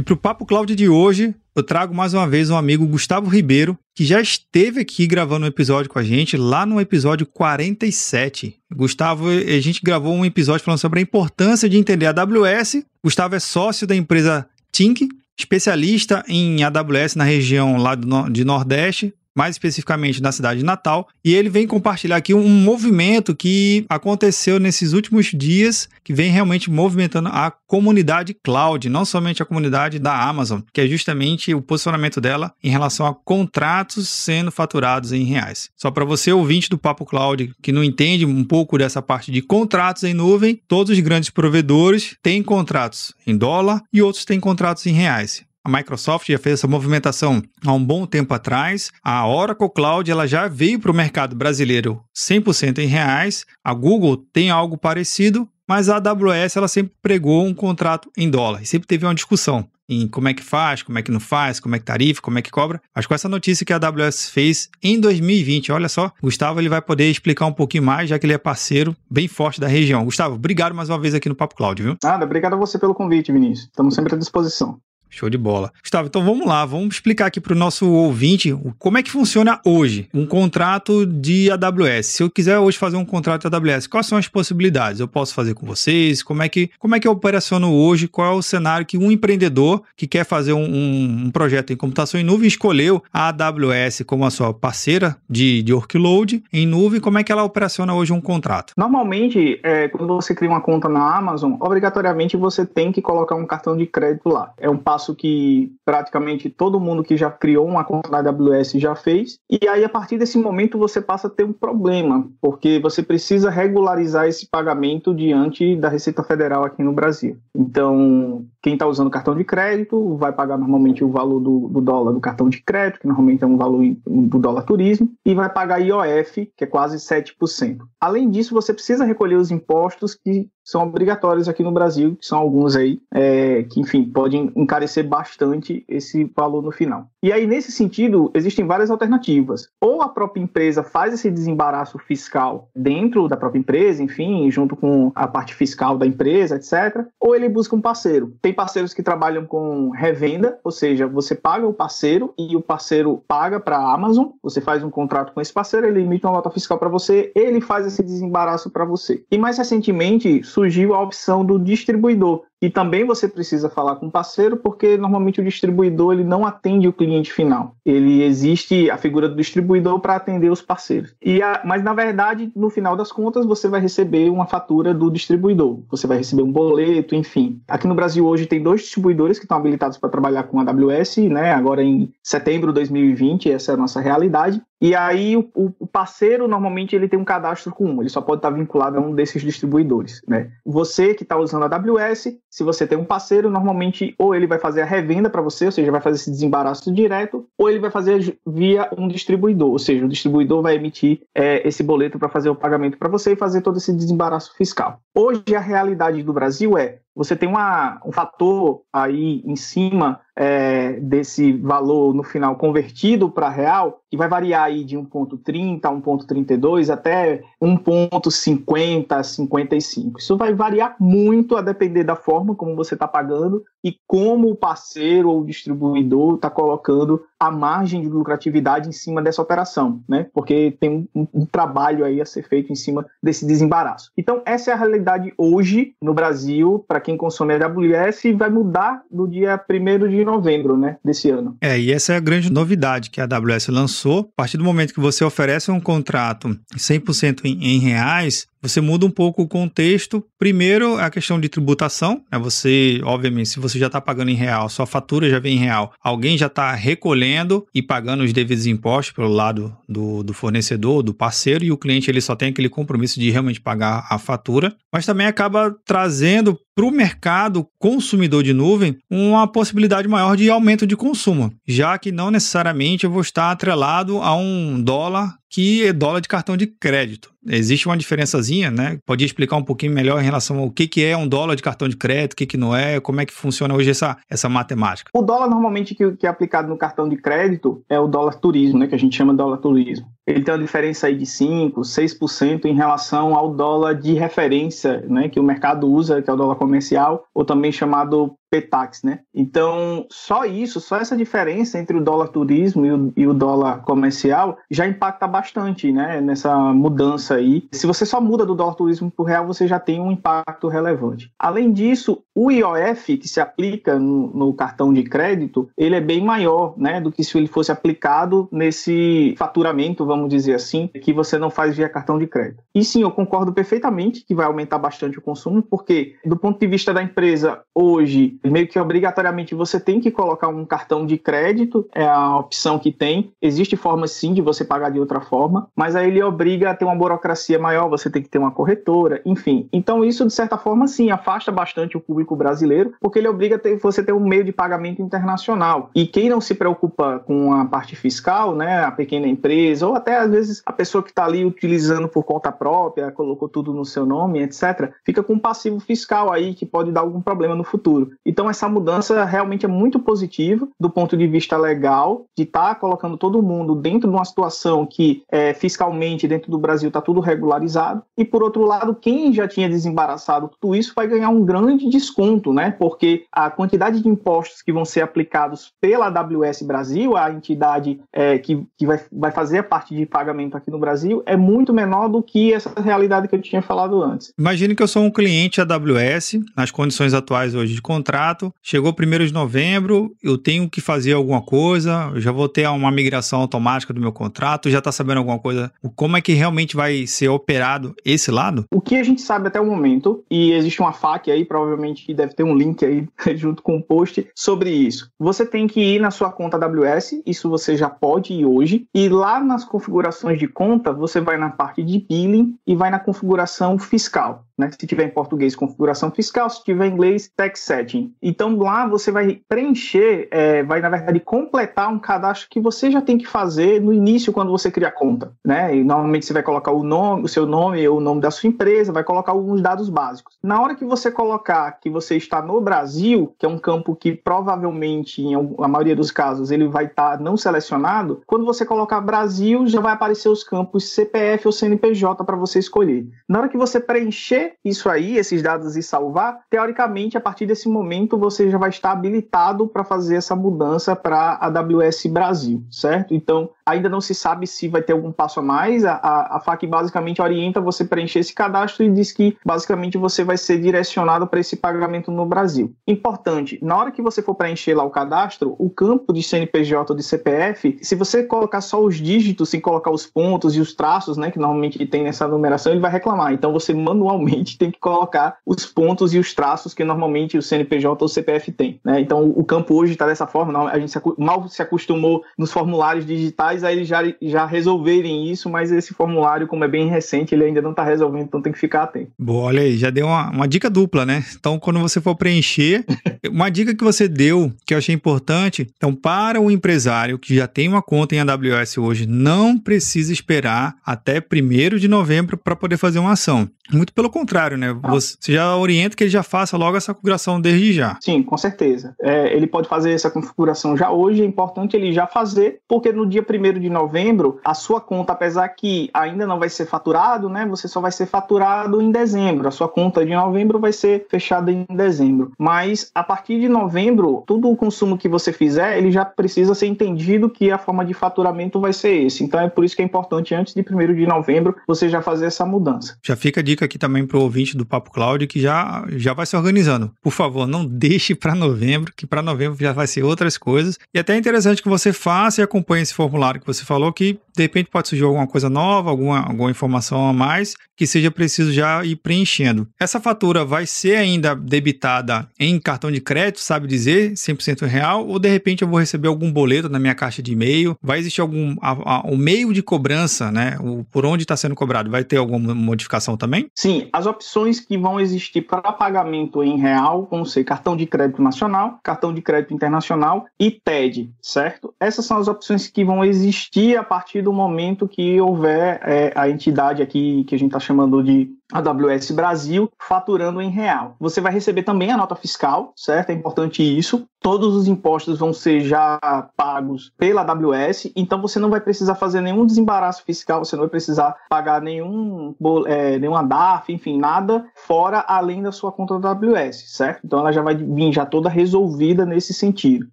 E 0.00 0.02
para 0.02 0.14
o 0.14 0.16
Papo 0.16 0.46
Cloud 0.46 0.74
de 0.74 0.88
hoje, 0.88 1.34
eu 1.54 1.62
trago 1.62 1.94
mais 1.94 2.14
uma 2.14 2.26
vez 2.26 2.48
um 2.48 2.56
amigo, 2.56 2.86
Gustavo 2.86 3.28
Ribeiro, 3.28 3.78
que 3.94 4.02
já 4.02 4.18
esteve 4.18 4.80
aqui 4.80 5.06
gravando 5.06 5.44
um 5.44 5.48
episódio 5.48 5.90
com 5.90 5.98
a 5.98 6.02
gente, 6.02 6.38
lá 6.38 6.64
no 6.64 6.80
episódio 6.80 7.26
47. 7.26 8.56
Gustavo, 8.74 9.28
a 9.28 9.60
gente 9.60 9.82
gravou 9.82 10.14
um 10.14 10.24
episódio 10.24 10.64
falando 10.64 10.80
sobre 10.80 11.00
a 11.00 11.02
importância 11.02 11.68
de 11.68 11.76
entender 11.76 12.06
a 12.06 12.14
AWS. 12.18 12.82
Gustavo 13.04 13.34
é 13.34 13.38
sócio 13.38 13.86
da 13.86 13.94
empresa 13.94 14.48
Tink, 14.72 15.06
especialista 15.38 16.24
em 16.26 16.64
AWS 16.64 17.14
na 17.14 17.24
região 17.24 17.76
lá 17.76 17.94
de 17.94 18.42
Nordeste, 18.42 19.12
mais 19.34 19.54
especificamente 19.54 20.22
na 20.22 20.32
cidade 20.32 20.60
de 20.60 20.66
Natal, 20.66 21.08
e 21.24 21.34
ele 21.34 21.48
vem 21.48 21.66
compartilhar 21.66 22.16
aqui 22.16 22.34
um 22.34 22.48
movimento 22.48 23.34
que 23.34 23.84
aconteceu 23.88 24.58
nesses 24.58 24.92
últimos 24.92 25.26
dias, 25.26 25.88
que 26.02 26.12
vem 26.12 26.30
realmente 26.30 26.70
movimentando 26.70 27.28
a 27.28 27.50
comunidade 27.66 28.34
cloud, 28.34 28.88
não 28.88 29.04
somente 29.04 29.42
a 29.42 29.46
comunidade 29.46 29.98
da 29.98 30.28
Amazon, 30.28 30.60
que 30.72 30.80
é 30.80 30.86
justamente 30.86 31.54
o 31.54 31.62
posicionamento 31.62 32.20
dela 32.20 32.52
em 32.62 32.70
relação 32.70 33.06
a 33.06 33.14
contratos 33.14 34.08
sendo 34.08 34.50
faturados 34.50 35.12
em 35.12 35.24
reais. 35.24 35.70
Só 35.76 35.90
para 35.90 36.04
você 36.04 36.32
ouvinte 36.32 36.68
do 36.68 36.78
Papo 36.78 37.04
Cloud 37.04 37.52
que 37.62 37.72
não 37.72 37.84
entende 37.84 38.24
um 38.26 38.44
pouco 38.44 38.76
dessa 38.78 39.00
parte 39.00 39.30
de 39.30 39.42
contratos 39.42 40.04
em 40.04 40.14
nuvem, 40.14 40.60
todos 40.66 40.92
os 40.92 41.00
grandes 41.00 41.30
provedores 41.30 42.16
têm 42.22 42.42
contratos 42.42 43.14
em 43.26 43.36
dólar 43.36 43.82
e 43.92 44.02
outros 44.02 44.24
têm 44.24 44.40
contratos 44.40 44.86
em 44.86 44.92
reais. 44.92 45.42
A 45.62 45.70
Microsoft 45.70 46.26
já 46.26 46.38
fez 46.38 46.54
essa 46.54 46.66
movimentação 46.66 47.42
há 47.64 47.72
um 47.72 47.84
bom 47.84 48.06
tempo 48.06 48.32
atrás. 48.32 48.90
A 49.04 49.26
Oracle 49.26 49.68
Cloud 49.68 50.10
ela 50.10 50.26
já 50.26 50.48
veio 50.48 50.80
para 50.80 50.90
o 50.90 50.94
mercado 50.94 51.36
brasileiro 51.36 52.02
100% 52.16 52.78
em 52.78 52.86
reais. 52.86 53.44
A 53.62 53.74
Google 53.74 54.16
tem 54.16 54.48
algo 54.48 54.78
parecido, 54.78 55.46
mas 55.68 55.90
a 55.90 55.96
AWS 55.96 56.56
ela 56.56 56.66
sempre 56.66 56.94
pregou 57.02 57.44
um 57.44 57.52
contrato 57.52 58.10
em 58.16 58.30
dólar. 58.30 58.62
E 58.62 58.66
sempre 58.66 58.88
teve 58.88 59.04
uma 59.04 59.14
discussão 59.14 59.68
em 59.86 60.08
como 60.08 60.28
é 60.28 60.34
que 60.34 60.42
faz, 60.42 60.82
como 60.82 60.98
é 60.98 61.02
que 61.02 61.10
não 61.10 61.20
faz, 61.20 61.60
como 61.60 61.74
é 61.74 61.78
que 61.78 61.84
tarifa, 61.84 62.22
como 62.22 62.38
é 62.38 62.42
que 62.42 62.50
cobra. 62.50 62.80
Mas 62.94 63.06
com 63.06 63.12
essa 63.12 63.28
notícia 63.28 63.66
que 63.66 63.72
a 63.72 63.76
AWS 63.76 64.30
fez 64.30 64.70
em 64.82 64.98
2020, 64.98 65.72
olha 65.72 65.88
só, 65.88 66.10
Gustavo 66.22 66.58
ele 66.60 66.68
vai 66.68 66.80
poder 66.80 67.10
explicar 67.10 67.44
um 67.44 67.52
pouquinho 67.52 67.82
mais, 67.82 68.08
já 68.08 68.18
que 68.18 68.24
ele 68.24 68.32
é 68.32 68.38
parceiro 68.38 68.96
bem 69.10 69.28
forte 69.28 69.60
da 69.60 69.66
região. 69.66 70.04
Gustavo, 70.04 70.36
obrigado 70.36 70.74
mais 70.74 70.88
uma 70.88 70.98
vez 70.98 71.12
aqui 71.12 71.28
no 71.28 71.34
Papo 71.34 71.54
Cloud, 71.54 71.82
viu? 71.82 71.96
Nada, 72.02 72.24
obrigado 72.24 72.54
a 72.54 72.56
você 72.56 72.78
pelo 72.78 72.94
convite, 72.94 73.30
Vinícius. 73.30 73.66
Estamos 73.66 73.94
sempre 73.94 74.14
à 74.14 74.18
disposição. 74.18 74.80
Show 75.10 75.28
de 75.28 75.36
bola. 75.36 75.72
Gustavo, 75.82 76.06
então 76.06 76.24
vamos 76.24 76.46
lá, 76.46 76.64
vamos 76.64 76.94
explicar 76.94 77.26
aqui 77.26 77.40
para 77.40 77.52
o 77.52 77.56
nosso 77.56 77.90
ouvinte 77.90 78.56
como 78.78 78.96
é 78.96 79.02
que 79.02 79.10
funciona 79.10 79.60
hoje 79.64 80.08
um 80.14 80.24
contrato 80.24 81.04
de 81.04 81.50
AWS. 81.50 82.06
Se 82.06 82.22
eu 82.22 82.30
quiser 82.30 82.58
hoje 82.58 82.78
fazer 82.78 82.96
um 82.96 83.04
contrato 83.04 83.48
de 83.48 83.54
AWS, 83.54 83.86
quais 83.86 84.06
são 84.06 84.16
as 84.16 84.28
possibilidades? 84.28 85.00
Eu 85.00 85.08
posso 85.08 85.34
fazer 85.34 85.54
com 85.54 85.66
vocês? 85.66 86.22
Como 86.22 86.42
é 86.42 86.48
que, 86.48 86.70
como 86.78 86.94
é 86.94 87.00
que 87.00 87.08
eu 87.08 87.12
operaciono 87.12 87.72
hoje? 87.72 88.06
Qual 88.06 88.32
é 88.32 88.34
o 88.34 88.42
cenário 88.42 88.86
que 88.86 88.96
um 88.96 89.10
empreendedor 89.10 89.82
que 89.96 90.06
quer 90.06 90.24
fazer 90.24 90.52
um, 90.52 90.64
um, 90.64 91.24
um 91.26 91.30
projeto 91.30 91.72
em 91.72 91.76
computação 91.76 92.20
em 92.20 92.24
nuvem 92.24 92.46
escolheu 92.46 93.02
a 93.12 93.28
AWS 93.28 94.02
como 94.06 94.24
a 94.24 94.30
sua 94.30 94.54
parceira 94.54 95.16
de, 95.28 95.62
de 95.62 95.72
workload 95.72 96.42
em 96.52 96.66
nuvem? 96.66 97.00
Como 97.00 97.18
é 97.18 97.24
que 97.24 97.32
ela 97.32 97.42
operaciona 97.42 97.94
hoje 97.94 98.12
um 98.12 98.20
contrato? 98.20 98.74
Normalmente, 98.76 99.58
é, 99.62 99.88
quando 99.88 100.14
você 100.14 100.34
cria 100.34 100.50
uma 100.50 100.60
conta 100.60 100.88
na 100.88 101.16
Amazon, 101.16 101.54
obrigatoriamente 101.58 102.36
você 102.36 102.64
tem 102.64 102.92
que 102.92 103.02
colocar 103.02 103.34
um 103.34 103.46
cartão 103.46 103.76
de 103.76 103.86
crédito 103.86 104.28
lá. 104.28 104.52
É 104.56 104.68
um 104.70 104.76
passo 104.76 104.99
passo 105.00 105.14
que 105.14 105.72
praticamente 105.84 106.50
todo 106.50 106.78
mundo 106.78 107.02
que 107.02 107.16
já 107.16 107.30
criou 107.30 107.66
uma 107.66 107.84
conta 107.84 108.10
na 108.10 108.18
AWS 108.18 108.72
já 108.72 108.94
fez. 108.94 109.38
E 109.50 109.66
aí, 109.66 109.82
a 109.82 109.88
partir 109.88 110.18
desse 110.18 110.36
momento, 110.36 110.78
você 110.78 111.00
passa 111.00 111.26
a 111.26 111.30
ter 111.30 111.44
um 111.44 111.52
problema, 111.52 112.28
porque 112.40 112.78
você 112.78 113.02
precisa 113.02 113.50
regularizar 113.50 114.26
esse 114.26 114.46
pagamento 114.46 115.14
diante 115.14 115.74
da 115.76 115.88
Receita 115.88 116.22
Federal 116.22 116.64
aqui 116.64 116.82
no 116.82 116.92
Brasil. 116.92 117.38
Então, 117.54 118.44
quem 118.62 118.74
está 118.74 118.86
usando 118.86 119.10
cartão 119.10 119.34
de 119.34 119.44
crédito 119.44 120.16
vai 120.16 120.32
pagar 120.32 120.58
normalmente 120.58 121.02
o 121.02 121.10
valor 121.10 121.40
do, 121.40 121.68
do, 121.68 121.80
dólar 121.80 122.12
do 122.12 122.20
cartão 122.20 122.48
de 122.48 122.62
crédito, 122.62 123.00
que 123.00 123.06
normalmente 123.06 123.42
é 123.42 123.46
um 123.46 123.56
valor 123.56 123.82
do 124.06 124.38
dólar 124.38 124.62
turismo, 124.62 125.10
e 125.24 125.34
vai 125.34 125.48
pagar 125.48 125.78
IOF, 125.78 126.52
que 126.56 126.64
é 126.64 126.66
quase 126.66 126.98
7%. 126.98 127.78
Além 127.98 128.28
disso, 128.28 128.54
você 128.54 128.74
precisa 128.74 129.04
recolher 129.04 129.36
os 129.36 129.50
impostos 129.50 130.14
que 130.14 130.48
são 130.64 130.82
obrigatórios 130.82 131.48
aqui 131.48 131.62
no 131.62 131.72
Brasil, 131.72 132.16
que 132.16 132.26
são 132.26 132.38
alguns 132.38 132.76
aí, 132.76 133.00
é, 133.12 133.64
que, 133.64 133.80
enfim, 133.80 134.04
podem 134.04 134.52
encarecer 134.56 135.06
bastante 135.06 135.84
esse 135.88 136.24
valor 136.36 136.62
no 136.62 136.70
final. 136.70 137.06
E 137.22 137.32
aí, 137.32 137.46
nesse 137.46 137.72
sentido, 137.72 138.30
existem 138.34 138.66
várias 138.66 138.90
alternativas. 138.90 139.68
Ou 139.80 140.00
a 140.02 140.08
própria 140.08 140.42
empresa 140.42 140.82
faz 140.82 141.12
esse 141.12 141.30
desembaraço 141.30 141.98
fiscal 141.98 142.68
dentro 142.74 143.28
da 143.28 143.36
própria 143.36 143.58
empresa, 143.58 144.02
enfim, 144.02 144.50
junto 144.50 144.76
com 144.76 145.12
a 145.14 145.26
parte 145.26 145.54
fiscal 145.54 145.98
da 145.98 146.06
empresa, 146.06 146.56
etc. 146.56 147.06
Ou 147.20 147.34
ele 147.34 147.48
busca 147.48 147.76
um 147.76 147.80
parceiro. 147.80 148.34
Tem 148.40 148.52
parceiros 148.52 148.94
que 148.94 149.02
trabalham 149.02 149.44
com 149.44 149.90
revenda, 149.90 150.58
ou 150.64 150.70
seja, 150.70 151.06
você 151.06 151.34
paga 151.34 151.66
o 151.66 151.74
parceiro 151.74 152.32
e 152.38 152.56
o 152.56 152.60
parceiro 152.60 153.22
paga 153.28 153.60
para 153.60 153.76
a 153.76 153.94
Amazon. 153.94 154.28
Você 154.42 154.60
faz 154.60 154.82
um 154.82 154.90
contrato 154.90 155.32
com 155.32 155.40
esse 155.40 155.52
parceiro, 155.52 155.86
ele 155.86 156.00
emite 156.00 156.24
uma 156.26 156.34
nota 156.34 156.50
fiscal 156.50 156.78
para 156.78 156.88
você, 156.88 157.32
ele 157.34 157.60
faz 157.60 157.86
esse 157.86 158.02
desembaraço 158.02 158.70
para 158.70 158.84
você. 158.84 159.24
E 159.30 159.36
mais 159.36 159.58
recentemente, 159.58 160.42
surgiu 160.50 160.94
a 160.94 161.02
opção 161.02 161.44
do 161.44 161.58
distribuidor. 161.58 162.44
E 162.62 162.68
também 162.68 163.04
você 163.04 163.26
precisa 163.26 163.70
falar 163.70 163.96
com 163.96 164.06
o 164.06 164.10
parceiro, 164.10 164.56
porque 164.56 164.98
normalmente 164.98 165.40
o 165.40 165.44
distribuidor 165.44 166.12
ele 166.12 166.24
não 166.24 166.44
atende 166.44 166.86
o 166.86 166.92
cliente 166.92 167.32
final. 167.32 167.74
Ele 167.84 168.22
existe 168.22 168.90
a 168.90 168.98
figura 168.98 169.28
do 169.28 169.36
distribuidor 169.36 169.98
para 170.00 170.16
atender 170.16 170.50
os 170.50 170.60
parceiros. 170.60 171.14
E 171.24 171.42
a, 171.42 171.62
mas 171.64 171.82
na 171.82 171.94
verdade, 171.94 172.52
no 172.54 172.68
final 172.68 172.96
das 172.96 173.10
contas, 173.10 173.46
você 173.46 173.68
vai 173.68 173.80
receber 173.80 174.28
uma 174.28 174.46
fatura 174.46 174.92
do 174.92 175.10
distribuidor. 175.10 175.80
Você 175.90 176.06
vai 176.06 176.18
receber 176.18 176.42
um 176.42 176.52
boleto, 176.52 177.14
enfim. 177.14 177.62
Aqui 177.66 177.86
no 177.86 177.94
Brasil 177.94 178.26
hoje 178.26 178.46
tem 178.46 178.62
dois 178.62 178.82
distribuidores 178.82 179.38
que 179.38 179.46
estão 179.46 179.56
habilitados 179.56 179.96
para 179.96 180.10
trabalhar 180.10 180.44
com 180.44 180.60
a 180.60 180.62
AWS, 180.62 181.16
né? 181.28 181.52
Agora 181.52 181.82
em 181.82 182.12
setembro 182.22 182.68
de 182.68 182.74
2020, 182.74 183.50
essa 183.50 183.72
é 183.72 183.74
a 183.74 183.78
nossa 183.78 184.00
realidade. 184.00 184.62
E 184.80 184.94
aí 184.94 185.36
o, 185.36 185.50
o, 185.54 185.86
parceiro 185.86 186.48
normalmente 186.48 186.96
ele 186.96 187.06
tem 187.06 187.18
um 187.18 187.24
cadastro 187.24 187.70
com 187.70 187.84
um, 187.84 188.00
ele 188.00 188.08
só 188.08 188.22
pode 188.22 188.38
estar 188.38 188.48
vinculado 188.48 188.96
a 188.96 189.00
um 189.00 189.14
desses 189.14 189.42
distribuidores, 189.42 190.22
né? 190.26 190.50
Você 190.64 191.12
que 191.12 191.22
está 191.22 191.36
usando 191.36 191.64
a 191.64 191.66
AWS, 191.66 192.38
se 192.50 192.64
você 192.64 192.86
tem 192.86 192.98
um 192.98 193.04
parceiro, 193.04 193.48
normalmente 193.48 194.14
ou 194.18 194.34
ele 194.34 194.46
vai 194.46 194.58
fazer 194.58 194.82
a 194.82 194.84
revenda 194.84 195.30
para 195.30 195.40
você, 195.40 195.66
ou 195.66 195.72
seja, 195.72 195.90
vai 195.92 196.00
fazer 196.00 196.16
esse 196.16 196.30
desembaraço 196.30 196.92
direto, 196.92 197.46
ou 197.56 197.70
ele 197.70 197.78
vai 197.78 197.90
fazer 197.90 198.36
via 198.46 198.88
um 198.98 199.06
distribuidor, 199.06 199.70
ou 199.70 199.78
seja, 199.78 200.04
o 200.04 200.08
distribuidor 200.08 200.60
vai 200.60 200.74
emitir 200.74 201.22
é, 201.34 201.66
esse 201.66 201.82
boleto 201.82 202.18
para 202.18 202.28
fazer 202.28 202.50
o 202.50 202.56
pagamento 202.56 202.98
para 202.98 203.08
você 203.08 203.32
e 203.32 203.36
fazer 203.36 203.60
todo 203.62 203.76
esse 203.76 203.92
desembaraço 203.92 204.54
fiscal. 204.56 205.00
Hoje 205.14 205.54
a 205.56 205.60
realidade 205.60 206.22
do 206.22 206.32
Brasil 206.32 206.76
é 206.76 206.98
você 207.20 207.36
tem 207.36 207.46
uma, 207.46 208.00
um 208.02 208.10
fator 208.10 208.80
aí 208.90 209.42
em 209.44 209.54
cima 209.54 210.22
é, 210.34 210.94
desse 211.00 211.52
valor 211.52 212.14
no 212.14 212.22
final 212.22 212.56
convertido 212.56 213.30
para 213.30 213.50
real, 213.50 214.00
que 214.10 214.16
vai 214.16 214.26
variar 214.26 214.64
aí 214.64 214.84
de 214.84 214.96
1,30 214.96 215.84
a 215.84 215.90
1,32 215.90 216.88
até 216.88 217.42
1,50, 217.62 219.22
55. 219.22 220.18
Isso 220.18 220.38
vai 220.38 220.54
variar 220.54 220.96
muito 220.98 221.58
a 221.58 221.60
depender 221.60 222.04
da 222.04 222.16
forma 222.16 222.54
como 222.54 222.74
você 222.74 222.94
está 222.94 223.06
pagando 223.06 223.62
e 223.84 223.94
como 224.06 224.50
o 224.50 224.56
parceiro 224.56 225.28
ou 225.28 225.42
o 225.42 225.46
distribuidor 225.46 226.36
está 226.36 226.48
colocando 226.48 227.22
a 227.38 227.50
margem 227.50 228.00
de 228.00 228.08
lucratividade 228.08 228.88
em 228.88 228.92
cima 228.92 229.22
dessa 229.22 229.42
operação, 229.42 230.00
né? 230.08 230.26
Porque 230.32 230.76
tem 230.78 231.08
um, 231.14 231.26
um, 231.32 231.46
trabalho 231.46 232.04
aí 232.04 232.20
a 232.20 232.26
ser 232.26 232.46
feito 232.46 232.70
em 232.70 232.74
cima 232.74 233.06
desse 233.22 233.46
desembaraço. 233.46 234.10
Então, 234.16 234.42
essa 234.44 234.70
é 234.70 234.74
a 234.74 234.76
realidade 234.76 235.32
hoje 235.38 235.94
no 236.02 236.12
Brasil 236.12 236.84
para 236.86 237.00
quem 237.00 237.09
consome 237.16 237.54
AWS 237.54 238.24
e 238.24 238.32
vai 238.32 238.50
mudar 238.50 239.02
no 239.10 239.28
dia 239.28 239.60
1 239.68 240.08
de 240.08 240.24
novembro, 240.24 240.76
né, 240.76 240.96
desse 241.04 241.30
ano. 241.30 241.56
É, 241.60 241.78
e 241.78 241.92
essa 241.92 242.12
é 242.12 242.16
a 242.16 242.20
grande 242.20 242.50
novidade 242.52 243.10
que 243.10 243.20
a 243.20 243.24
AWS 243.24 243.68
lançou. 243.68 244.30
A 244.32 244.42
partir 244.42 244.56
do 244.56 244.64
momento 244.64 244.94
que 244.94 245.00
você 245.00 245.24
oferece 245.24 245.70
um 245.70 245.80
contrato 245.80 246.56
100% 246.76 247.44
em, 247.44 247.76
em 247.76 247.78
reais, 247.78 248.46
você 248.62 248.80
muda 248.80 249.06
um 249.06 249.10
pouco 249.10 249.42
o 249.42 249.48
contexto. 249.48 250.24
Primeiro, 250.38 250.98
a 250.98 251.10
questão 251.10 251.40
de 251.40 251.48
tributação. 251.48 252.22
Né? 252.30 252.38
Você, 252.38 253.00
obviamente, 253.04 253.48
se 253.48 253.60
você 253.60 253.78
já 253.78 253.86
está 253.86 254.00
pagando 254.00 254.30
em 254.30 254.34
real, 254.34 254.68
sua 254.68 254.86
fatura 254.86 255.30
já 255.30 255.38
vem 255.38 255.56
em 255.56 255.60
real, 255.60 255.92
alguém 256.02 256.36
já 256.36 256.46
está 256.46 256.74
recolhendo 256.74 257.66
e 257.74 257.82
pagando 257.82 258.22
os 258.22 258.32
devidos 258.32 258.66
impostos 258.66 259.14
pelo 259.14 259.28
lado 259.28 259.76
do, 259.88 260.22
do 260.22 260.32
fornecedor, 260.32 261.02
do 261.02 261.14
parceiro, 261.14 261.64
e 261.64 261.72
o 261.72 261.78
cliente 261.78 262.10
ele 262.10 262.20
só 262.20 262.36
tem 262.36 262.50
aquele 262.50 262.68
compromisso 262.68 263.18
de 263.18 263.30
realmente 263.30 263.60
pagar 263.60 264.06
a 264.10 264.18
fatura. 264.18 264.74
Mas 264.92 265.06
também 265.06 265.26
acaba 265.26 265.74
trazendo 265.84 266.58
para 266.74 266.84
o 266.84 266.90
mercado 266.90 267.66
consumidor 267.78 268.42
de 268.42 268.54
nuvem 268.54 268.96
uma 269.10 269.46
possibilidade 269.46 270.08
maior 270.08 270.36
de 270.36 270.48
aumento 270.48 270.86
de 270.86 270.96
consumo, 270.96 271.52
já 271.66 271.98
que 271.98 272.10
não 272.10 272.30
necessariamente 272.30 273.04
eu 273.04 273.10
vou 273.10 273.20
estar 273.20 273.50
atrelado 273.50 274.18
a 274.18 274.34
um 274.34 274.80
dólar 274.82 275.39
que 275.50 275.84
é 275.84 275.92
dólar 275.92 276.20
de 276.20 276.28
cartão 276.28 276.56
de 276.56 276.66
crédito. 276.66 277.32
Existe 277.46 277.86
uma 277.86 277.96
diferençazinha, 277.96 278.70
né? 278.70 278.98
Pode 279.04 279.24
explicar 279.24 279.56
um 279.56 279.64
pouquinho 279.64 279.92
melhor 279.92 280.20
em 280.20 280.24
relação 280.24 280.58
ao 280.58 280.70
que, 280.70 280.86
que 280.86 281.04
é 281.04 281.16
um 281.16 281.26
dólar 281.26 281.56
de 281.56 281.62
cartão 281.62 281.88
de 281.88 281.96
crédito, 281.96 282.34
o 282.34 282.36
que, 282.36 282.46
que 282.46 282.56
não 282.56 282.76
é, 282.76 283.00
como 283.00 283.20
é 283.20 283.26
que 283.26 283.32
funciona 283.32 283.74
hoje 283.74 283.90
essa, 283.90 284.16
essa 284.28 284.48
matemática? 284.48 285.10
O 285.14 285.22
dólar 285.22 285.48
normalmente 285.48 285.94
que, 285.94 286.12
que 286.12 286.26
é 286.26 286.30
aplicado 286.30 286.68
no 286.68 286.76
cartão 286.76 287.08
de 287.08 287.16
crédito 287.16 287.82
é 287.88 287.98
o 287.98 288.06
dólar 288.06 288.34
turismo, 288.34 288.78
né? 288.78 288.86
Que 288.86 288.94
a 288.94 288.98
gente 288.98 289.16
chama 289.16 289.34
dólar 289.34 289.58
turismo. 289.58 290.06
Ele 290.30 290.42
tem 290.42 290.54
uma 290.54 290.60
diferença 290.60 291.06
aí 291.06 291.16
de 291.16 291.26
5, 291.26 291.80
6% 291.80 292.64
em 292.64 292.74
relação 292.74 293.34
ao 293.34 293.52
dólar 293.54 293.94
de 293.94 294.14
referência, 294.14 295.04
né? 295.08 295.28
Que 295.28 295.40
o 295.40 295.42
mercado 295.42 295.88
usa, 295.88 296.22
que 296.22 296.30
é 296.30 296.32
o 296.32 296.36
dólar 296.36 296.56
comercial, 296.56 297.24
ou 297.34 297.44
também 297.44 297.72
chamado 297.72 298.36
PTAX, 298.50 299.02
né? 299.04 299.20
Então, 299.32 300.06
só 300.10 300.44
isso, 300.44 300.80
só 300.80 300.96
essa 300.96 301.16
diferença 301.16 301.78
entre 301.78 301.96
o 301.96 302.02
dólar 302.02 302.28
turismo 302.28 302.84
e 302.84 302.92
o, 302.92 303.12
e 303.16 303.26
o, 303.26 303.32
dólar 303.32 303.82
comercial 303.82 304.58
já 304.68 304.86
impacta 304.86 305.26
bastante, 305.26 305.92
né? 305.92 306.20
Nessa 306.20 306.54
mudança 306.72 307.36
aí. 307.36 307.68
Se 307.72 307.86
você 307.86 308.04
só 308.04 308.20
muda 308.20 308.44
do 308.44 308.54
dólar 308.54 308.74
turismo 308.74 309.10
para 309.10 309.22
o 309.22 309.26
real, 309.26 309.46
você 309.46 309.68
já 309.68 309.78
tem 309.78 310.00
um 310.00 310.10
impacto 310.10 310.66
relevante. 310.66 311.32
Além 311.38 311.72
disso, 311.72 312.22
o 312.34 312.50
IOF 312.50 313.18
que 313.18 313.28
se 313.28 313.40
aplica 313.40 313.98
no, 313.98 314.28
no, 314.34 314.52
cartão 314.52 314.92
de 314.92 315.04
crédito, 315.04 315.70
ele 315.78 315.94
é 315.94 316.00
bem 316.00 316.22
maior, 316.22 316.74
né? 316.76 317.00
Do 317.00 317.12
que 317.12 317.22
se 317.22 317.38
ele 317.38 317.46
fosse 317.46 317.70
aplicado 317.70 318.48
nesse 318.50 319.34
faturamento, 319.38 320.04
vamos 320.04 320.19
dizer 320.28 320.54
assim, 320.54 320.88
que 320.88 321.12
você 321.12 321.38
não 321.38 321.50
faz 321.50 321.76
via 321.76 321.88
cartão 321.88 322.18
de 322.18 322.26
crédito. 322.26 322.62
E 322.74 322.84
sim, 322.84 323.02
eu 323.02 323.10
concordo 323.10 323.52
perfeitamente 323.52 324.24
que 324.24 324.34
vai 324.34 324.46
aumentar 324.46 324.78
bastante 324.78 325.18
o 325.18 325.22
consumo, 325.22 325.62
porque 325.62 326.16
do 326.24 326.36
ponto 326.36 326.58
de 326.58 326.66
vista 326.66 326.92
da 326.92 327.02
empresa, 327.02 327.60
hoje, 327.74 328.38
meio 328.44 328.66
que 328.66 328.78
obrigatoriamente 328.78 329.54
você 329.54 329.78
tem 329.80 330.00
que 330.00 330.10
colocar 330.10 330.48
um 330.48 330.64
cartão 330.64 331.06
de 331.06 331.18
crédito, 331.18 331.88
é 331.94 332.06
a 332.06 332.36
opção 332.36 332.78
que 332.78 332.92
tem. 332.92 333.32
Existe 333.40 333.76
forma 333.76 334.06
sim 334.06 334.32
de 334.32 334.40
você 334.40 334.64
pagar 334.64 334.90
de 334.90 335.00
outra 335.00 335.20
forma, 335.20 335.68
mas 335.74 335.96
aí 335.96 336.08
ele 336.08 336.22
obriga 336.22 336.70
a 336.70 336.74
ter 336.74 336.84
uma 336.84 336.94
burocracia 336.94 337.58
maior, 337.58 337.88
você 337.88 338.10
tem 338.10 338.22
que 338.22 338.28
ter 338.28 338.38
uma 338.38 338.50
corretora, 338.50 339.20
enfim. 339.24 339.68
Então 339.72 340.04
isso 340.04 340.26
de 340.26 340.32
certa 340.32 340.56
forma 340.56 340.86
sim 340.86 341.10
afasta 341.10 341.50
bastante 341.50 341.96
o 341.96 342.00
público 342.00 342.36
brasileiro, 342.36 342.92
porque 343.00 343.18
ele 343.18 343.28
obriga 343.28 343.58
ter, 343.58 343.76
você 343.78 344.02
ter 344.02 344.12
um 344.12 344.26
meio 344.26 344.44
de 344.44 344.52
pagamento 344.52 345.02
internacional. 345.02 345.90
E 345.94 346.06
quem 346.06 346.28
não 346.28 346.40
se 346.40 346.54
preocupa 346.54 347.20
com 347.20 347.52
a 347.52 347.64
parte 347.64 347.96
fiscal, 347.96 348.54
né, 348.54 348.84
a 348.84 348.90
pequena 348.90 349.26
empresa 349.26 349.86
ou 349.86 349.94
até 349.94 350.09
às 350.16 350.30
vezes 350.30 350.62
a 350.64 350.72
pessoa 350.72 351.02
que 351.02 351.10
está 351.10 351.24
ali 351.24 351.44
utilizando 351.44 352.08
por 352.08 352.24
conta 352.24 352.52
própria, 352.52 353.10
colocou 353.10 353.48
tudo 353.48 353.72
no 353.72 353.84
seu 353.84 354.06
nome, 354.06 354.42
etc, 354.42 354.92
fica 355.04 355.22
com 355.22 355.34
um 355.34 355.38
passivo 355.38 355.80
fiscal 355.80 356.32
aí 356.32 356.54
que 356.54 356.66
pode 356.66 356.92
dar 356.92 357.00
algum 357.00 357.20
problema 357.20 357.54
no 357.54 357.64
futuro. 357.64 358.10
Então 358.24 358.48
essa 358.48 358.68
mudança 358.68 359.24
realmente 359.24 359.64
é 359.64 359.68
muito 359.68 359.98
positiva 359.98 360.68
do 360.78 360.90
ponto 360.90 361.16
de 361.16 361.26
vista 361.26 361.56
legal, 361.56 362.24
de 362.36 362.44
estar 362.44 362.74
tá 362.74 362.74
colocando 362.74 363.16
todo 363.16 363.42
mundo 363.42 363.74
dentro 363.74 364.08
de 364.08 364.14
uma 364.14 364.24
situação 364.24 364.86
que 364.86 365.22
é, 365.30 365.54
fiscalmente 365.54 366.28
dentro 366.28 366.50
do 366.50 366.58
Brasil 366.58 366.88
está 366.88 367.00
tudo 367.00 367.20
regularizado. 367.20 368.02
E 368.16 368.24
por 368.24 368.42
outro 368.42 368.64
lado, 368.64 368.94
quem 368.94 369.32
já 369.32 369.46
tinha 369.46 369.68
desembaraçado 369.68 370.50
tudo 370.60 370.74
isso 370.74 370.92
vai 370.94 371.06
ganhar 371.06 371.30
um 371.30 371.44
grande 371.44 371.88
desconto, 371.88 372.52
né? 372.52 372.70
Porque 372.70 373.24
a 373.32 373.50
quantidade 373.50 374.00
de 374.00 374.08
impostos 374.08 374.62
que 374.62 374.72
vão 374.72 374.84
ser 374.84 375.02
aplicados 375.02 375.72
pela 375.80 376.06
AWS 376.06 376.62
Brasil, 376.62 377.16
a 377.16 377.30
entidade 377.30 378.00
é, 378.12 378.38
que, 378.38 378.66
que 378.76 378.86
vai, 378.86 379.00
vai 379.12 379.30
fazer 379.30 379.58
a 379.58 379.62
parte 379.62 379.89
de 379.94 380.06
pagamento 380.06 380.56
aqui 380.56 380.70
no 380.70 380.78
Brasil, 380.78 381.22
é 381.26 381.36
muito 381.36 381.72
menor 381.72 382.08
do 382.08 382.22
que 382.22 382.52
essa 382.52 382.72
realidade 382.80 383.28
que 383.28 383.34
eu 383.34 383.42
tinha 383.42 383.62
falado 383.62 384.02
antes. 384.02 384.32
Imagine 384.38 384.74
que 384.74 384.82
eu 384.82 384.88
sou 384.88 385.02
um 385.02 385.10
cliente 385.10 385.60
AWS, 385.60 386.38
nas 386.56 386.70
condições 386.70 387.14
atuais 387.14 387.54
hoje 387.54 387.74
de 387.74 387.82
contrato 387.82 388.52
chegou 388.62 388.92
1 388.92 389.26
de 389.26 389.32
novembro, 389.32 390.14
eu 390.22 390.38
tenho 390.38 390.68
que 390.68 390.80
fazer 390.80 391.12
alguma 391.12 391.42
coisa, 391.42 392.10
eu 392.14 392.20
já 392.20 392.30
vou 392.30 392.48
ter 392.48 392.68
uma 392.68 392.90
migração 392.90 393.40
automática 393.40 393.92
do 393.92 394.00
meu 394.00 394.12
contrato, 394.12 394.70
já 394.70 394.78
está 394.78 394.92
sabendo 394.92 395.18
alguma 395.18 395.38
coisa, 395.38 395.72
como 395.96 396.16
é 396.16 396.20
que 396.20 396.32
realmente 396.32 396.76
vai 396.76 397.06
ser 397.06 397.28
operado 397.28 397.94
esse 398.04 398.30
lado? 398.30 398.64
O 398.72 398.80
que 398.80 398.96
a 398.96 399.02
gente 399.02 399.20
sabe 399.20 399.48
até 399.48 399.60
o 399.60 399.66
momento, 399.66 400.24
e 400.30 400.52
existe 400.52 400.80
uma 400.80 400.92
FAQ 400.92 401.30
aí, 401.30 401.44
provavelmente 401.44 402.12
deve 402.14 402.34
ter 402.34 402.44
um 402.44 402.54
link 402.54 402.84
aí 402.84 403.06
junto 403.36 403.62
com 403.62 403.76
o 403.76 403.82
post 403.82 404.26
sobre 404.34 404.70
isso. 404.70 405.10
Você 405.18 405.44
tem 405.44 405.66
que 405.66 405.80
ir 405.80 406.00
na 406.00 406.10
sua 406.10 406.30
conta 406.30 406.56
AWS, 406.56 407.22
isso 407.26 407.48
você 407.48 407.76
já 407.76 407.88
pode 407.88 408.32
ir 408.32 408.44
hoje, 408.44 408.86
e 408.94 409.08
lá 409.08 409.40
nas 409.40 409.64
configurações 409.80 410.38
de 410.38 410.46
conta, 410.46 410.92
você 410.92 411.20
vai 411.20 411.38
na 411.38 411.48
parte 411.48 411.82
de 411.82 411.98
billing 411.98 412.54
e 412.66 412.76
vai 412.76 412.90
na 412.90 413.00
configuração 413.00 413.78
fiscal. 413.78 414.44
Né? 414.60 414.70
Se 414.78 414.86
tiver 414.86 415.04
em 415.04 415.10
português, 415.10 415.56
configuração 415.56 416.10
fiscal, 416.10 416.50
se 416.50 416.62
tiver 416.62 416.86
em 416.86 416.92
inglês, 416.92 417.32
tax 417.34 417.60
setting. 417.60 418.14
Então 418.20 418.56
lá 418.58 418.86
você 418.86 419.10
vai 419.10 419.40
preencher, 419.48 420.28
é, 420.30 420.62
vai 420.62 420.80
na 420.80 420.90
verdade 420.90 421.18
completar 421.18 421.90
um 421.90 421.98
cadastro 421.98 422.48
que 422.50 422.60
você 422.60 422.90
já 422.90 423.00
tem 423.00 423.16
que 423.16 423.26
fazer 423.26 423.80
no 423.80 423.92
início 423.92 424.32
quando 424.32 424.50
você 424.50 424.70
cria 424.70 424.88
a 424.88 424.92
conta. 424.92 425.32
Né? 425.44 425.76
E 425.76 425.82
normalmente 425.82 426.26
você 426.26 426.34
vai 426.34 426.42
colocar 426.42 426.72
o 426.72 426.84
nome, 426.84 427.24
o 427.24 427.28
seu 427.28 427.46
nome 427.46 427.88
ou 427.88 427.96
o 427.96 428.00
nome 428.00 428.20
da 428.20 428.30
sua 428.30 428.48
empresa, 428.48 428.92
vai 428.92 429.02
colocar 429.02 429.32
alguns 429.32 429.62
dados 429.62 429.88
básicos. 429.88 430.36
Na 430.42 430.60
hora 430.60 430.74
que 430.74 430.84
você 430.84 431.10
colocar 431.10 431.72
que 431.80 431.88
você 431.88 432.16
está 432.16 432.42
no 432.42 432.60
Brasil, 432.60 433.34
que 433.38 433.46
é 433.46 433.48
um 433.48 433.58
campo 433.58 433.96
que 433.96 434.12
provavelmente, 434.12 435.22
em 435.22 435.34
a 435.34 435.68
maioria 435.68 435.96
dos 435.96 436.10
casos, 436.10 436.50
ele 436.50 436.68
vai 436.68 436.84
estar 436.84 437.18
não 437.18 437.36
selecionado, 437.36 438.22
quando 438.26 438.44
você 438.44 438.66
colocar 438.66 439.00
Brasil, 439.00 439.66
já 439.70 439.80
vai 439.80 439.92
aparecer 439.92 440.28
os 440.28 440.44
campos 440.44 440.92
CPF 440.92 441.46
ou 441.46 441.52
CNPJ 441.52 442.24
para 442.24 442.36
você 442.36 442.58
escolher. 442.58 443.06
Na 443.28 443.40
hora 443.40 443.48
que 443.48 443.56
você 443.56 443.80
preencher 443.80 444.54
isso 444.64 444.88
aí, 444.88 445.16
esses 445.16 445.42
dados 445.42 445.76
e 445.76 445.82
salvar, 445.82 446.40
teoricamente, 446.50 447.16
a 447.16 447.20
partir 447.20 447.46
desse 447.46 447.68
momento, 447.68 448.18
você 448.18 448.50
já 448.50 448.58
vai 448.58 448.70
estar 448.70 448.92
habilitado 448.92 449.66
para 449.66 449.84
fazer 449.84 450.16
essa 450.16 450.36
mudança 450.36 450.94
para 450.94 451.38
a 451.40 451.46
AWS 451.46 452.06
Brasil, 452.06 452.62
certo? 452.70 453.14
Então, 453.14 453.50
ainda 453.64 453.88
não 453.88 454.00
se 454.00 454.14
sabe 454.14 454.46
se 454.46 454.68
vai 454.68 454.82
ter 454.82 454.92
algum 454.92 455.12
passo 455.12 455.40
a 455.40 455.42
mais. 455.42 455.84
A, 455.84 455.92
a, 455.94 456.36
a 456.36 456.40
FAQ 456.40 456.66
basicamente 456.66 457.22
orienta 457.22 457.60
você 457.60 457.84
preencher 457.84 458.20
esse 458.20 458.34
cadastro 458.34 458.84
e 458.84 458.90
diz 458.90 459.12
que 459.12 459.36
basicamente 459.44 459.96
você 459.96 460.24
vai 460.24 460.36
ser 460.36 460.60
direcionado 460.60 461.26
para 461.26 461.40
esse 461.40 461.56
pagamento 461.56 462.10
no 462.10 462.26
Brasil. 462.26 462.74
Importante, 462.86 463.58
na 463.62 463.76
hora 463.76 463.90
que 463.90 464.02
você 464.02 464.22
for 464.22 464.34
preencher 464.34 464.74
lá 464.74 464.84
o 464.84 464.90
cadastro, 464.90 465.54
o 465.58 465.70
campo 465.70 466.12
de 466.12 466.22
CNPJ 466.22 466.92
ou 466.92 466.96
de 466.96 467.02
CPF, 467.02 467.78
se 467.82 467.94
você 467.94 468.22
colocar 468.22 468.60
só 468.60 468.82
os 468.82 468.96
dígitos 468.96 469.48
colocar 469.60 469.90
os 469.90 470.06
pontos 470.06 470.56
e 470.56 470.60
os 470.60 470.74
traços, 470.74 471.16
né, 471.16 471.30
que 471.30 471.38
normalmente 471.38 471.84
tem 471.86 472.02
nessa 472.02 472.26
numeração, 472.26 472.72
ele 472.72 472.80
vai 472.80 472.90
reclamar. 472.90 473.32
Então 473.32 473.52
você 473.52 473.72
manualmente 473.74 474.56
tem 474.58 474.70
que 474.70 474.78
colocar 474.78 475.36
os 475.44 475.66
pontos 475.66 476.14
e 476.14 476.18
os 476.18 476.34
traços 476.34 476.74
que 476.74 476.84
normalmente 476.84 477.38
o 477.38 477.42
CNPJ 477.42 478.02
ou 478.02 478.06
o 478.06 478.08
CPF 478.08 478.52
tem. 478.52 478.80
Né? 478.84 479.00
Então 479.00 479.28
o 479.28 479.44
campo 479.44 479.74
hoje 479.74 479.92
está 479.92 480.06
dessa 480.06 480.26
forma, 480.26 480.70
a 480.70 480.78
gente 480.78 480.92
mal 481.18 481.46
se 481.48 481.62
acostumou 481.62 482.22
nos 482.36 482.52
formulários 482.52 483.06
digitais 483.06 483.64
a 483.64 483.72
eles 483.72 483.88
já, 483.88 484.00
já 484.20 484.46
resolverem 484.46 485.30
isso, 485.30 485.48
mas 485.48 485.70
esse 485.70 485.94
formulário, 485.94 486.46
como 486.46 486.64
é 486.64 486.68
bem 486.68 486.88
recente, 486.88 487.34
ele 487.34 487.44
ainda 487.44 487.62
não 487.62 487.70
está 487.70 487.84
resolvendo, 487.84 488.24
então 488.24 488.42
tem 488.42 488.52
que 488.52 488.58
ficar 488.58 488.84
atento. 488.84 489.10
Boa, 489.18 489.44
olha 489.44 489.62
aí, 489.62 489.76
já 489.76 489.90
deu 489.90 490.06
uma, 490.06 490.30
uma 490.30 490.48
dica 490.48 490.70
dupla, 490.70 491.04
né? 491.04 491.24
Então, 491.38 491.58
quando 491.58 491.80
você 491.80 492.00
for 492.00 492.14
preencher, 492.14 492.84
uma 493.30 493.50
dica 493.50 493.74
que 493.74 493.84
você 493.84 494.08
deu, 494.08 494.52
que 494.64 494.74
eu 494.74 494.78
achei 494.78 494.94
importante, 494.94 495.66
então, 495.76 495.94
para 495.94 496.40
o 496.40 496.50
empresário 496.50 497.18
que 497.18 497.34
já 497.34 497.46
tem 497.46 497.68
uma 497.68 497.82
conta 497.82 498.14
em 498.14 498.20
AWS 498.20 498.78
hoje, 498.78 499.06
não 499.06 499.49
precisa 499.58 500.12
esperar 500.12 500.76
até 500.84 501.18
1 501.20 501.76
de 501.76 501.88
novembro 501.88 502.36
para 502.36 502.56
poder 502.56 502.76
fazer 502.76 502.98
uma 502.98 503.12
ação. 503.12 503.48
Muito 503.72 503.92
pelo 503.92 504.10
contrário, 504.10 504.56
né? 504.56 504.72
Você 504.72 505.32
já 505.32 505.56
orienta 505.56 505.96
que 505.96 506.04
ele 506.04 506.10
já 506.10 506.22
faça 506.22 506.56
logo 506.56 506.76
essa 506.76 506.92
configuração 506.92 507.40
desde 507.40 507.72
já. 507.72 507.96
Sim, 508.00 508.22
com 508.22 508.36
certeza. 508.36 508.94
É, 509.00 509.34
ele 509.34 509.46
pode 509.46 509.68
fazer 509.68 509.92
essa 509.92 510.10
configuração 510.10 510.76
já 510.76 510.90
hoje, 510.90 511.22
é 511.22 511.24
importante 511.24 511.76
ele 511.76 511.92
já 511.92 512.06
fazer, 512.06 512.60
porque 512.68 512.92
no 512.92 513.06
dia 513.06 513.22
1 513.22 513.60
de 513.60 513.70
novembro, 513.70 514.40
a 514.44 514.54
sua 514.54 514.80
conta, 514.80 515.12
apesar 515.12 515.48
que 515.50 515.88
ainda 515.94 516.26
não 516.26 516.38
vai 516.38 516.48
ser 516.48 516.66
faturado, 516.66 517.28
né? 517.28 517.46
Você 517.46 517.68
só 517.68 517.80
vai 517.80 517.92
ser 517.92 518.06
faturado 518.06 518.80
em 518.80 518.90
dezembro. 518.90 519.46
A 519.48 519.52
sua 519.52 519.68
conta 519.68 520.04
de 520.04 520.14
novembro 520.14 520.58
vai 520.58 520.72
ser 520.72 521.06
fechada 521.08 521.52
em 521.52 521.64
dezembro. 521.70 522.32
Mas 522.38 522.90
a 522.94 523.02
partir 523.02 523.40
de 523.40 523.48
novembro, 523.48 524.24
todo 524.26 524.50
o 524.50 524.56
consumo 524.56 524.98
que 524.98 525.08
você 525.08 525.32
fizer, 525.32 525.78
ele 525.78 525.90
já 525.90 526.04
precisa 526.04 526.54
ser 526.54 526.66
entendido 526.66 527.30
que 527.30 527.50
a 527.50 527.58
forma 527.58 527.84
de 527.84 527.94
faturamento 527.94 528.60
vai 528.60 528.72
ser 528.72 529.04
esse. 529.04 529.22
Então 529.24 529.39
é 529.42 529.48
por 529.48 529.64
isso 529.64 529.76
que 529.76 529.82
é 529.82 529.84
importante, 529.84 530.34
antes 530.34 530.54
de 530.54 530.60
1 530.60 530.94
de 530.94 531.06
novembro, 531.06 531.56
você 531.66 531.88
já 531.88 532.02
fazer 532.02 532.26
essa 532.26 532.44
mudança. 532.44 532.96
Já 533.04 533.16
fica 533.16 533.40
a 533.40 533.42
dica 533.42 533.64
aqui 533.64 533.78
também 533.78 534.06
para 534.06 534.18
o 534.18 534.22
ouvinte 534.22 534.56
do 534.56 534.66
Papo 534.66 534.90
Cloud 534.90 535.26
que 535.26 535.40
já, 535.40 535.84
já 535.90 536.12
vai 536.12 536.26
se 536.26 536.36
organizando. 536.36 536.92
Por 537.02 537.12
favor, 537.12 537.46
não 537.46 537.64
deixe 537.64 538.14
para 538.14 538.34
novembro, 538.34 538.92
que 538.96 539.06
para 539.06 539.22
novembro 539.22 539.58
já 539.58 539.72
vai 539.72 539.86
ser 539.86 540.02
outras 540.02 540.36
coisas. 540.36 540.78
E 540.94 540.98
até 540.98 541.14
é 541.14 541.18
interessante 541.18 541.62
que 541.62 541.68
você 541.68 541.92
faça 541.92 542.40
e 542.40 542.44
acompanhe 542.44 542.82
esse 542.82 542.94
formulário 542.94 543.40
que 543.40 543.46
você 543.46 543.64
falou, 543.64 543.92
que 543.92 544.18
de 544.36 544.42
repente 544.42 544.70
pode 544.70 544.88
surgir 544.88 545.04
alguma 545.04 545.26
coisa 545.26 545.50
nova, 545.50 545.90
alguma, 545.90 546.20
alguma 546.20 546.50
informação 546.50 547.08
a 547.08 547.12
mais 547.12 547.54
que 547.80 547.86
seja 547.86 548.10
preciso 548.10 548.52
já 548.52 548.84
ir 548.84 548.96
preenchendo. 548.96 549.66
Essa 549.80 549.98
fatura 549.98 550.44
vai 550.44 550.66
ser 550.66 550.96
ainda 550.96 551.34
debitada 551.34 552.28
em 552.38 552.60
cartão 552.60 552.92
de 552.92 553.00
crédito, 553.00 553.40
sabe 553.40 553.66
dizer, 553.66 554.12
100% 554.12 554.66
real, 554.66 555.08
ou 555.08 555.18
de 555.18 555.30
repente 555.30 555.62
eu 555.62 555.68
vou 555.68 555.78
receber 555.78 556.08
algum 556.08 556.30
boleto 556.30 556.68
na 556.68 556.78
minha 556.78 556.94
caixa 556.94 557.22
de 557.22 557.32
e-mail? 557.32 557.74
Vai 557.82 557.98
existir 557.98 558.20
algum 558.20 558.54
a, 558.60 558.70
a, 558.70 559.00
o 559.06 559.16
meio 559.30 559.52
de 559.52 559.62
cobrança, 559.62 560.32
né? 560.32 560.56
O, 560.60 560.84
por 560.90 561.06
onde 561.06 561.22
está 561.22 561.36
sendo 561.36 561.54
cobrado? 561.54 561.88
Vai 561.88 562.02
ter 562.02 562.16
alguma 562.16 562.52
modificação 562.52 563.16
também? 563.16 563.46
Sim, 563.54 563.88
as 563.92 564.06
opções 564.06 564.58
que 564.58 564.76
vão 564.76 564.98
existir 564.98 565.42
para 565.42 565.72
pagamento 565.72 566.42
em 566.42 566.58
real 566.58 567.06
vão 567.08 567.24
ser 567.24 567.44
cartão 567.44 567.76
de 567.76 567.86
crédito 567.86 568.20
nacional, 568.20 568.80
cartão 568.82 569.14
de 569.14 569.22
crédito 569.22 569.54
internacional 569.54 570.26
e 570.38 570.50
TED, 570.50 571.10
certo? 571.22 571.72
Essas 571.78 572.04
são 572.04 572.16
as 572.16 572.26
opções 572.26 572.66
que 572.66 572.84
vão 572.84 573.04
existir 573.04 573.76
a 573.76 573.84
partir 573.84 574.20
do 574.22 574.32
momento 574.32 574.88
que 574.88 575.20
houver 575.20 575.80
é, 575.84 576.12
a 576.16 576.28
entidade 576.28 576.82
aqui 576.82 577.24
que 577.24 577.34
a 577.34 577.38
gente 577.38 577.50
está 577.50 577.60
chamando 577.60 578.02
de 578.02 578.30
AWS 578.52 579.10
Brasil, 579.12 579.70
faturando 579.78 580.40
em 580.40 580.50
real. 580.50 580.96
Você 581.00 581.20
vai 581.20 581.32
receber 581.32 581.62
também 581.62 581.90
a 581.90 581.96
nota 581.96 582.14
fiscal, 582.14 582.72
certo? 582.76 583.10
É 583.10 583.12
importante 583.14 583.62
isso. 583.62 584.06
Todos 584.22 584.54
os 584.54 584.68
impostos 584.68 585.18
vão 585.18 585.32
ser 585.32 585.60
já 585.60 585.98
pagos 586.36 586.92
pela 586.98 587.22
AWS, 587.22 587.90
então 587.96 588.20
você 588.20 588.38
não 588.38 588.50
vai 588.50 588.60
precisar 588.60 588.94
fazer 588.94 589.22
nenhum 589.22 589.46
desembaraço 589.46 590.04
fiscal, 590.04 590.44
você 590.44 590.56
não 590.56 590.64
vai 590.64 590.70
precisar 590.70 591.16
pagar 591.30 591.62
nenhum, 591.62 592.34
é, 592.66 592.98
nenhuma 592.98 593.22
DAF, 593.22 593.72
enfim, 593.72 593.98
nada 593.98 594.44
fora 594.54 595.02
além 595.08 595.42
da 595.42 595.50
sua 595.50 595.72
conta 595.72 595.98
da 595.98 596.10
AWS, 596.10 596.76
certo? 596.76 597.00
Então 597.02 597.18
ela 597.20 597.32
já 597.32 597.40
vai 597.40 597.54
vir 597.54 597.92
já 597.94 598.04
toda 598.04 598.28
resolvida 598.28 599.06
nesse 599.06 599.32
sentido. 599.32 599.86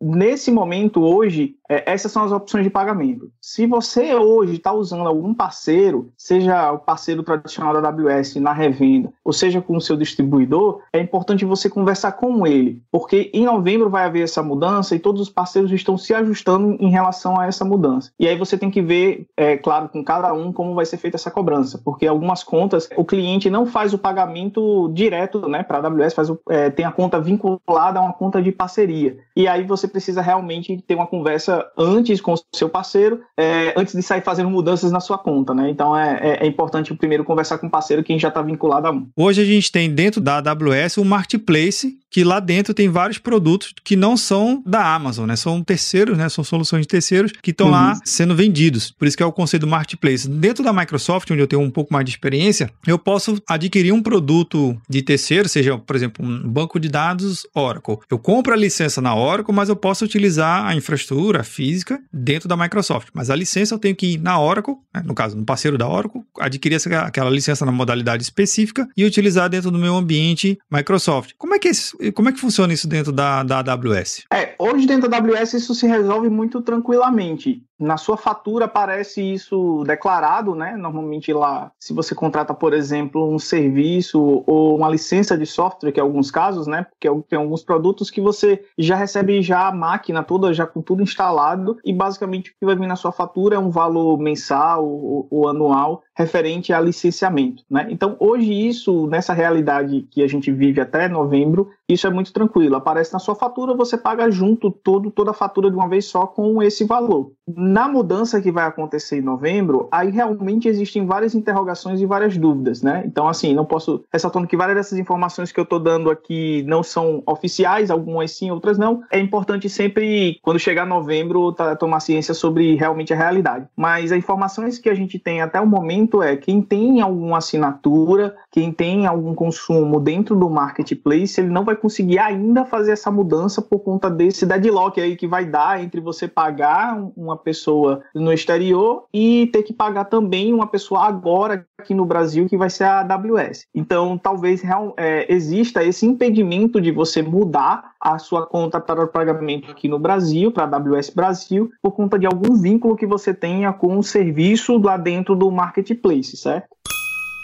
Nesse 0.00 0.52
momento, 0.52 1.02
hoje, 1.02 1.56
é, 1.68 1.90
essas 1.90 2.12
são 2.12 2.22
as 2.22 2.30
opções 2.30 2.64
de 2.64 2.70
pagamento. 2.70 3.30
Se 3.40 3.66
você 3.66 4.14
hoje 4.14 4.54
está 4.54 4.72
usando 4.72 5.06
algum 5.06 5.34
parceiro, 5.34 6.12
seja 6.16 6.70
o 6.70 6.78
parceiro 6.78 7.22
tradicional 7.22 7.80
da 7.80 7.88
AWS 7.88 8.36
na 8.42 8.52
revenda, 8.52 9.12
ou 9.24 9.32
seja 9.32 9.60
com 9.60 9.76
o 9.76 9.80
seu 9.80 9.96
distribuidor, 9.96 10.80
é 10.92 11.00
importante 11.00 11.44
você 11.44 11.68
conversar 11.68 12.12
com 12.12 12.46
ele, 12.46 12.82
porque 12.90 13.30
em 13.32 13.44
novembro 13.44 13.88
vai 13.88 14.04
haver 14.04 14.24
essa 14.24 14.42
mudança 14.42 14.94
e 14.94 14.98
todos 14.98 15.22
os 15.22 15.28
parceiros 15.30 15.70
estão 15.72 15.96
se 15.96 16.12
ajustando 16.12 16.76
em 16.80 16.90
relação 16.90 17.38
a 17.38 17.46
essa 17.46 17.64
mudança. 17.64 18.10
E 18.18 18.26
aí 18.26 18.36
você 18.36 18.58
tem 18.58 18.70
que 18.70 18.82
ver, 18.82 19.26
é 19.36 19.56
claro, 19.56 19.88
com 19.88 20.04
cada 20.04 20.32
um 20.32 20.52
como 20.52 20.74
vai 20.74 20.84
ser 20.84 20.96
feita 20.96 21.16
essa 21.16 21.30
cobrança, 21.30 21.80
porque 21.84 22.06
algumas 22.06 22.42
contas 22.42 22.88
o 22.96 23.04
cliente 23.04 23.48
não 23.48 23.66
faz 23.66 23.94
o 23.94 23.98
pagamento 23.98 24.90
direto, 24.92 25.48
né, 25.48 25.62
para 25.62 25.78
a 25.78 25.86
AWS, 25.86 26.14
faz 26.14 26.30
o, 26.30 26.38
é, 26.48 26.70
tem 26.70 26.84
a 26.84 26.92
conta 26.92 27.20
vinculada 27.20 27.98
a 27.98 28.02
uma 28.02 28.12
conta 28.12 28.42
de 28.42 28.50
parceria. 28.50 29.18
E 29.36 29.46
aí 29.46 29.64
você 29.64 29.86
precisa 29.86 30.20
realmente 30.20 30.82
ter 30.86 30.94
uma 30.94 31.06
conversa 31.06 31.64
antes 31.76 32.20
com 32.20 32.32
o 32.32 32.38
seu 32.54 32.68
parceiro, 32.68 33.20
é, 33.36 33.74
antes 33.76 33.94
de 33.94 34.02
sair 34.02 34.20
fazendo 34.20 34.50
mudanças 34.50 34.90
na 34.90 35.00
sua 35.00 35.18
conta, 35.18 35.54
né? 35.54 35.70
Então 35.70 35.96
é, 35.96 36.18
é, 36.20 36.44
é 36.44 36.46
importante 36.46 36.92
primeiro 37.02 37.24
conversar 37.24 37.58
com 37.58 37.66
o 37.66 37.70
parceiro 37.70 38.04
quem 38.04 38.18
já 38.18 38.30
está 38.32 38.42
vinculado 38.42 38.86
a 38.86 38.90
um. 38.90 39.08
Hoje 39.16 39.42
a 39.42 39.44
gente 39.44 39.70
tem 39.70 39.92
dentro 39.94 40.20
da 40.20 40.38
AWS 40.38 40.96
o 40.96 41.04
Marketplace, 41.04 41.96
que 42.12 42.22
lá 42.22 42.38
dentro 42.38 42.74
tem 42.74 42.90
vários 42.90 43.18
produtos 43.18 43.72
que 43.82 43.96
não 43.96 44.18
são 44.18 44.62
da 44.66 44.94
Amazon, 44.94 45.26
né? 45.26 45.34
São 45.34 45.62
terceiros, 45.64 46.18
né? 46.18 46.28
São 46.28 46.44
soluções 46.44 46.82
de 46.82 46.88
terceiros 46.88 47.32
que 47.42 47.50
estão 47.50 47.68
uhum. 47.68 47.72
lá 47.72 47.98
sendo 48.04 48.36
vendidos. 48.36 48.90
Por 48.90 49.08
isso 49.08 49.16
que 49.16 49.22
é 49.22 49.26
o 49.26 49.32
conceito 49.32 49.62
do 49.62 49.66
marketplace. 49.66 50.28
Dentro 50.28 50.62
da 50.62 50.72
Microsoft, 50.74 51.30
onde 51.30 51.40
eu 51.40 51.46
tenho 51.46 51.62
um 51.62 51.70
pouco 51.70 51.92
mais 51.92 52.04
de 52.04 52.10
experiência, 52.10 52.70
eu 52.86 52.98
posso 52.98 53.42
adquirir 53.48 53.92
um 53.92 54.02
produto 54.02 54.78
de 54.88 55.00
terceiro, 55.00 55.48
seja, 55.48 55.78
por 55.78 55.96
exemplo, 55.96 56.24
um 56.24 56.46
banco 56.46 56.78
de 56.78 56.88
dados 56.88 57.46
Oracle. 57.54 57.98
Eu 58.10 58.18
compro 58.18 58.52
a 58.52 58.56
licença 58.56 59.00
na 59.00 59.14
Oracle, 59.14 59.54
mas 59.54 59.70
eu 59.70 59.76
posso 59.76 60.04
utilizar 60.04 60.66
a 60.66 60.74
infraestrutura 60.74 61.42
física 61.42 61.98
dentro 62.12 62.46
da 62.46 62.56
Microsoft. 62.56 63.08
Mas 63.14 63.30
a 63.30 63.36
licença 63.36 63.74
eu 63.74 63.78
tenho 63.78 63.96
que 63.96 64.14
ir 64.14 64.18
na 64.18 64.38
Oracle, 64.38 64.74
né? 64.94 65.02
no 65.06 65.14
caso, 65.14 65.34
no 65.34 65.46
parceiro 65.46 65.78
da 65.78 65.88
Oracle, 65.88 66.20
adquirir 66.38 66.74
essa, 66.74 66.90
aquela 67.00 67.30
licença 67.30 67.64
na 67.64 67.72
modalidade 67.72 68.22
específica 68.22 68.86
e 68.94 69.04
utilizar 69.04 69.48
dentro 69.48 69.70
do 69.70 69.78
meu 69.78 69.96
ambiente 69.96 70.58
Microsoft. 70.70 71.32
Como 71.38 71.54
é 71.54 71.58
que 71.58 71.68
é 71.68 71.70
isso? 71.70 71.96
Como 72.10 72.28
é 72.28 72.32
que 72.32 72.40
funciona 72.40 72.72
isso 72.72 72.88
dentro 72.88 73.12
da, 73.12 73.42
da 73.42 73.60
AWS? 73.60 74.24
É, 74.32 74.54
hoje 74.58 74.86
dentro 74.86 75.08
da 75.08 75.18
AWS 75.18 75.54
isso 75.54 75.74
se 75.74 75.86
resolve 75.86 76.28
muito 76.28 76.60
tranquilamente. 76.60 77.62
Na 77.78 77.96
sua 77.96 78.16
fatura 78.16 78.66
aparece 78.66 79.20
isso 79.20 79.82
declarado, 79.84 80.54
né? 80.54 80.76
Normalmente 80.76 81.32
lá, 81.32 81.72
se 81.80 81.92
você 81.92 82.14
contrata, 82.14 82.54
por 82.54 82.72
exemplo, 82.72 83.28
um 83.28 83.38
serviço 83.38 84.44
ou 84.46 84.76
uma 84.76 84.88
licença 84.88 85.36
de 85.36 85.46
software, 85.46 85.90
que 85.90 85.98
é 85.98 86.02
alguns 86.02 86.30
casos, 86.30 86.66
né? 86.66 86.86
Porque 86.90 87.08
tem 87.28 87.38
alguns 87.38 87.62
produtos 87.64 88.10
que 88.10 88.20
você 88.20 88.64
já 88.78 88.94
recebe 88.94 89.42
já 89.42 89.68
a 89.68 89.72
máquina 89.72 90.22
toda, 90.22 90.54
já 90.54 90.66
com 90.66 90.80
tudo 90.80 91.02
instalado, 91.02 91.76
e 91.84 91.92
basicamente 91.92 92.50
o 92.50 92.54
que 92.58 92.66
vai 92.66 92.76
vir 92.76 92.86
na 92.86 92.96
sua 92.96 93.12
fatura 93.12 93.56
é 93.56 93.58
um 93.58 93.70
valor 93.70 94.18
mensal 94.18 94.86
ou, 94.86 95.26
ou 95.30 95.48
anual 95.48 96.02
referente 96.14 96.72
a 96.72 96.80
licenciamento, 96.80 97.64
né? 97.70 97.86
Então, 97.90 98.16
hoje 98.20 98.52
isso, 98.52 99.06
nessa 99.06 99.32
realidade 99.32 100.06
que 100.10 100.22
a 100.22 100.28
gente 100.28 100.52
vive 100.52 100.80
até 100.80 101.08
novembro, 101.08 101.70
isso 101.88 102.06
é 102.06 102.10
muito 102.10 102.32
tranquilo. 102.32 102.76
Aparece 102.76 103.12
na 103.12 103.18
sua 103.18 103.34
fatura, 103.34 103.74
você 103.74 103.96
paga 103.96 104.30
junto 104.30 104.70
todo, 104.70 105.10
toda 105.10 105.30
a 105.30 105.34
fatura 105.34 105.70
de 105.70 105.76
uma 105.76 105.88
vez 105.88 106.04
só 106.04 106.26
com 106.26 106.62
esse 106.62 106.84
valor. 106.84 107.32
Na 107.72 107.88
mudança 107.88 108.38
que 108.38 108.52
vai 108.52 108.66
acontecer 108.66 109.16
em 109.16 109.22
novembro, 109.22 109.88
aí 109.90 110.10
realmente 110.10 110.68
existem 110.68 111.06
várias 111.06 111.34
interrogações 111.34 112.00
e 112.02 112.06
várias 112.06 112.36
dúvidas, 112.36 112.82
né? 112.82 113.02
Então, 113.06 113.26
assim, 113.26 113.54
não 113.54 113.64
posso 113.64 114.04
ressaltando 114.12 114.46
que 114.46 114.56
várias 114.56 114.76
dessas 114.76 114.98
informações 114.98 115.50
que 115.50 115.58
eu 115.58 115.64
estou 115.64 115.80
dando 115.80 116.10
aqui 116.10 116.62
não 116.66 116.82
são 116.82 117.22
oficiais, 117.24 117.90
algumas 117.90 118.30
sim, 118.32 118.50
outras 118.50 118.76
não. 118.76 119.02
É 119.10 119.18
importante 119.18 119.68
sempre, 119.70 120.38
quando 120.42 120.58
chegar 120.58 120.86
novembro, 120.86 121.50
tá, 121.52 121.74
tomar 121.74 122.00
ciência 122.00 122.34
sobre 122.34 122.76
realmente 122.76 123.14
a 123.14 123.16
realidade. 123.16 123.66
Mas 123.74 124.12
as 124.12 124.18
informações 124.18 124.78
que 124.78 124.90
a 124.90 124.94
gente 124.94 125.18
tem 125.18 125.40
até 125.40 125.58
o 125.58 125.66
momento 125.66 126.22
é 126.22 126.36
quem 126.36 126.60
tem 126.60 127.00
alguma 127.00 127.38
assinatura, 127.38 128.36
quem 128.50 128.70
tem 128.70 129.06
algum 129.06 129.34
consumo 129.34 129.98
dentro 129.98 130.36
do 130.36 130.48
marketplace, 130.50 131.40
ele 131.40 131.48
não 131.48 131.64
vai 131.64 131.74
conseguir 131.74 132.18
ainda 132.18 132.66
fazer 132.66 132.92
essa 132.92 133.10
mudança 133.10 133.62
por 133.62 133.80
conta 133.80 134.10
desse 134.10 134.44
deadlock 134.44 135.00
aí 135.00 135.16
que 135.16 135.26
vai 135.26 135.46
dar 135.46 135.82
entre 135.82 136.00
você 136.00 136.28
pagar 136.28 137.02
uma 137.16 137.32
uma 137.32 137.36
pessoa 137.52 138.02
no 138.14 138.32
exterior 138.32 139.04
e 139.12 139.46
ter 139.52 139.62
que 139.62 139.74
pagar 139.74 140.06
também 140.06 140.54
uma 140.54 140.66
pessoa 140.66 141.02
agora 141.02 141.66
aqui 141.78 141.92
no 141.92 142.06
Brasil, 142.06 142.48
que 142.48 142.56
vai 142.56 142.70
ser 142.70 142.84
a 142.84 143.00
AWS. 143.00 143.66
Então, 143.74 144.16
talvez 144.16 144.62
é, 144.96 145.30
exista 145.32 145.84
esse 145.84 146.06
impedimento 146.06 146.80
de 146.80 146.90
você 146.90 147.20
mudar 147.20 147.92
a 148.00 148.18
sua 148.18 148.46
conta 148.46 148.80
para 148.80 149.04
o 149.04 149.08
pagamento 149.08 149.70
aqui 149.70 149.86
no 149.86 149.98
Brasil, 149.98 150.50
para 150.50 150.64
a 150.64 150.76
AWS 150.76 151.10
Brasil, 151.10 151.70
por 151.82 151.92
conta 151.92 152.18
de 152.18 152.26
algum 152.26 152.54
vínculo 152.56 152.96
que 152.96 153.06
você 153.06 153.34
tenha 153.34 153.70
com 153.72 153.98
o 153.98 154.02
serviço 154.02 154.78
lá 154.78 154.96
dentro 154.96 155.36
do 155.36 155.50
marketplace, 155.50 156.36
certo? 156.36 156.68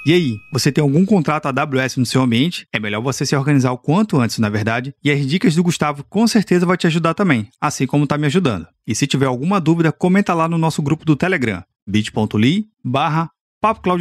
E 0.08 0.12
aí, 0.14 0.40
você 0.50 0.72
tem 0.72 0.80
algum 0.80 1.04
contrato 1.04 1.48
AWS 1.48 1.98
no 1.98 2.06
seu 2.06 2.22
ambiente? 2.22 2.66
É 2.72 2.80
melhor 2.80 3.02
você 3.02 3.26
se 3.26 3.36
organizar 3.36 3.72
o 3.72 3.76
quanto 3.76 4.18
antes, 4.18 4.38
na 4.38 4.48
verdade. 4.48 4.94
E 5.04 5.10
as 5.10 5.26
dicas 5.26 5.54
do 5.54 5.62
Gustavo 5.62 6.02
com 6.08 6.26
certeza 6.26 6.64
vai 6.64 6.78
te 6.78 6.86
ajudar 6.86 7.12
também, 7.12 7.50
assim 7.60 7.86
como 7.86 8.04
está 8.04 8.16
me 8.16 8.24
ajudando. 8.24 8.66
E 8.86 8.94
se 8.94 9.06
tiver 9.06 9.26
alguma 9.26 9.60
dúvida, 9.60 9.92
comenta 9.92 10.32
lá 10.32 10.48
no 10.48 10.56
nosso 10.56 10.80
grupo 10.80 11.04
do 11.04 11.14
Telegram, 11.14 11.62
bit.ly 11.86 12.68
barra 12.82 13.30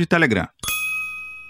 Telegram. 0.07 0.47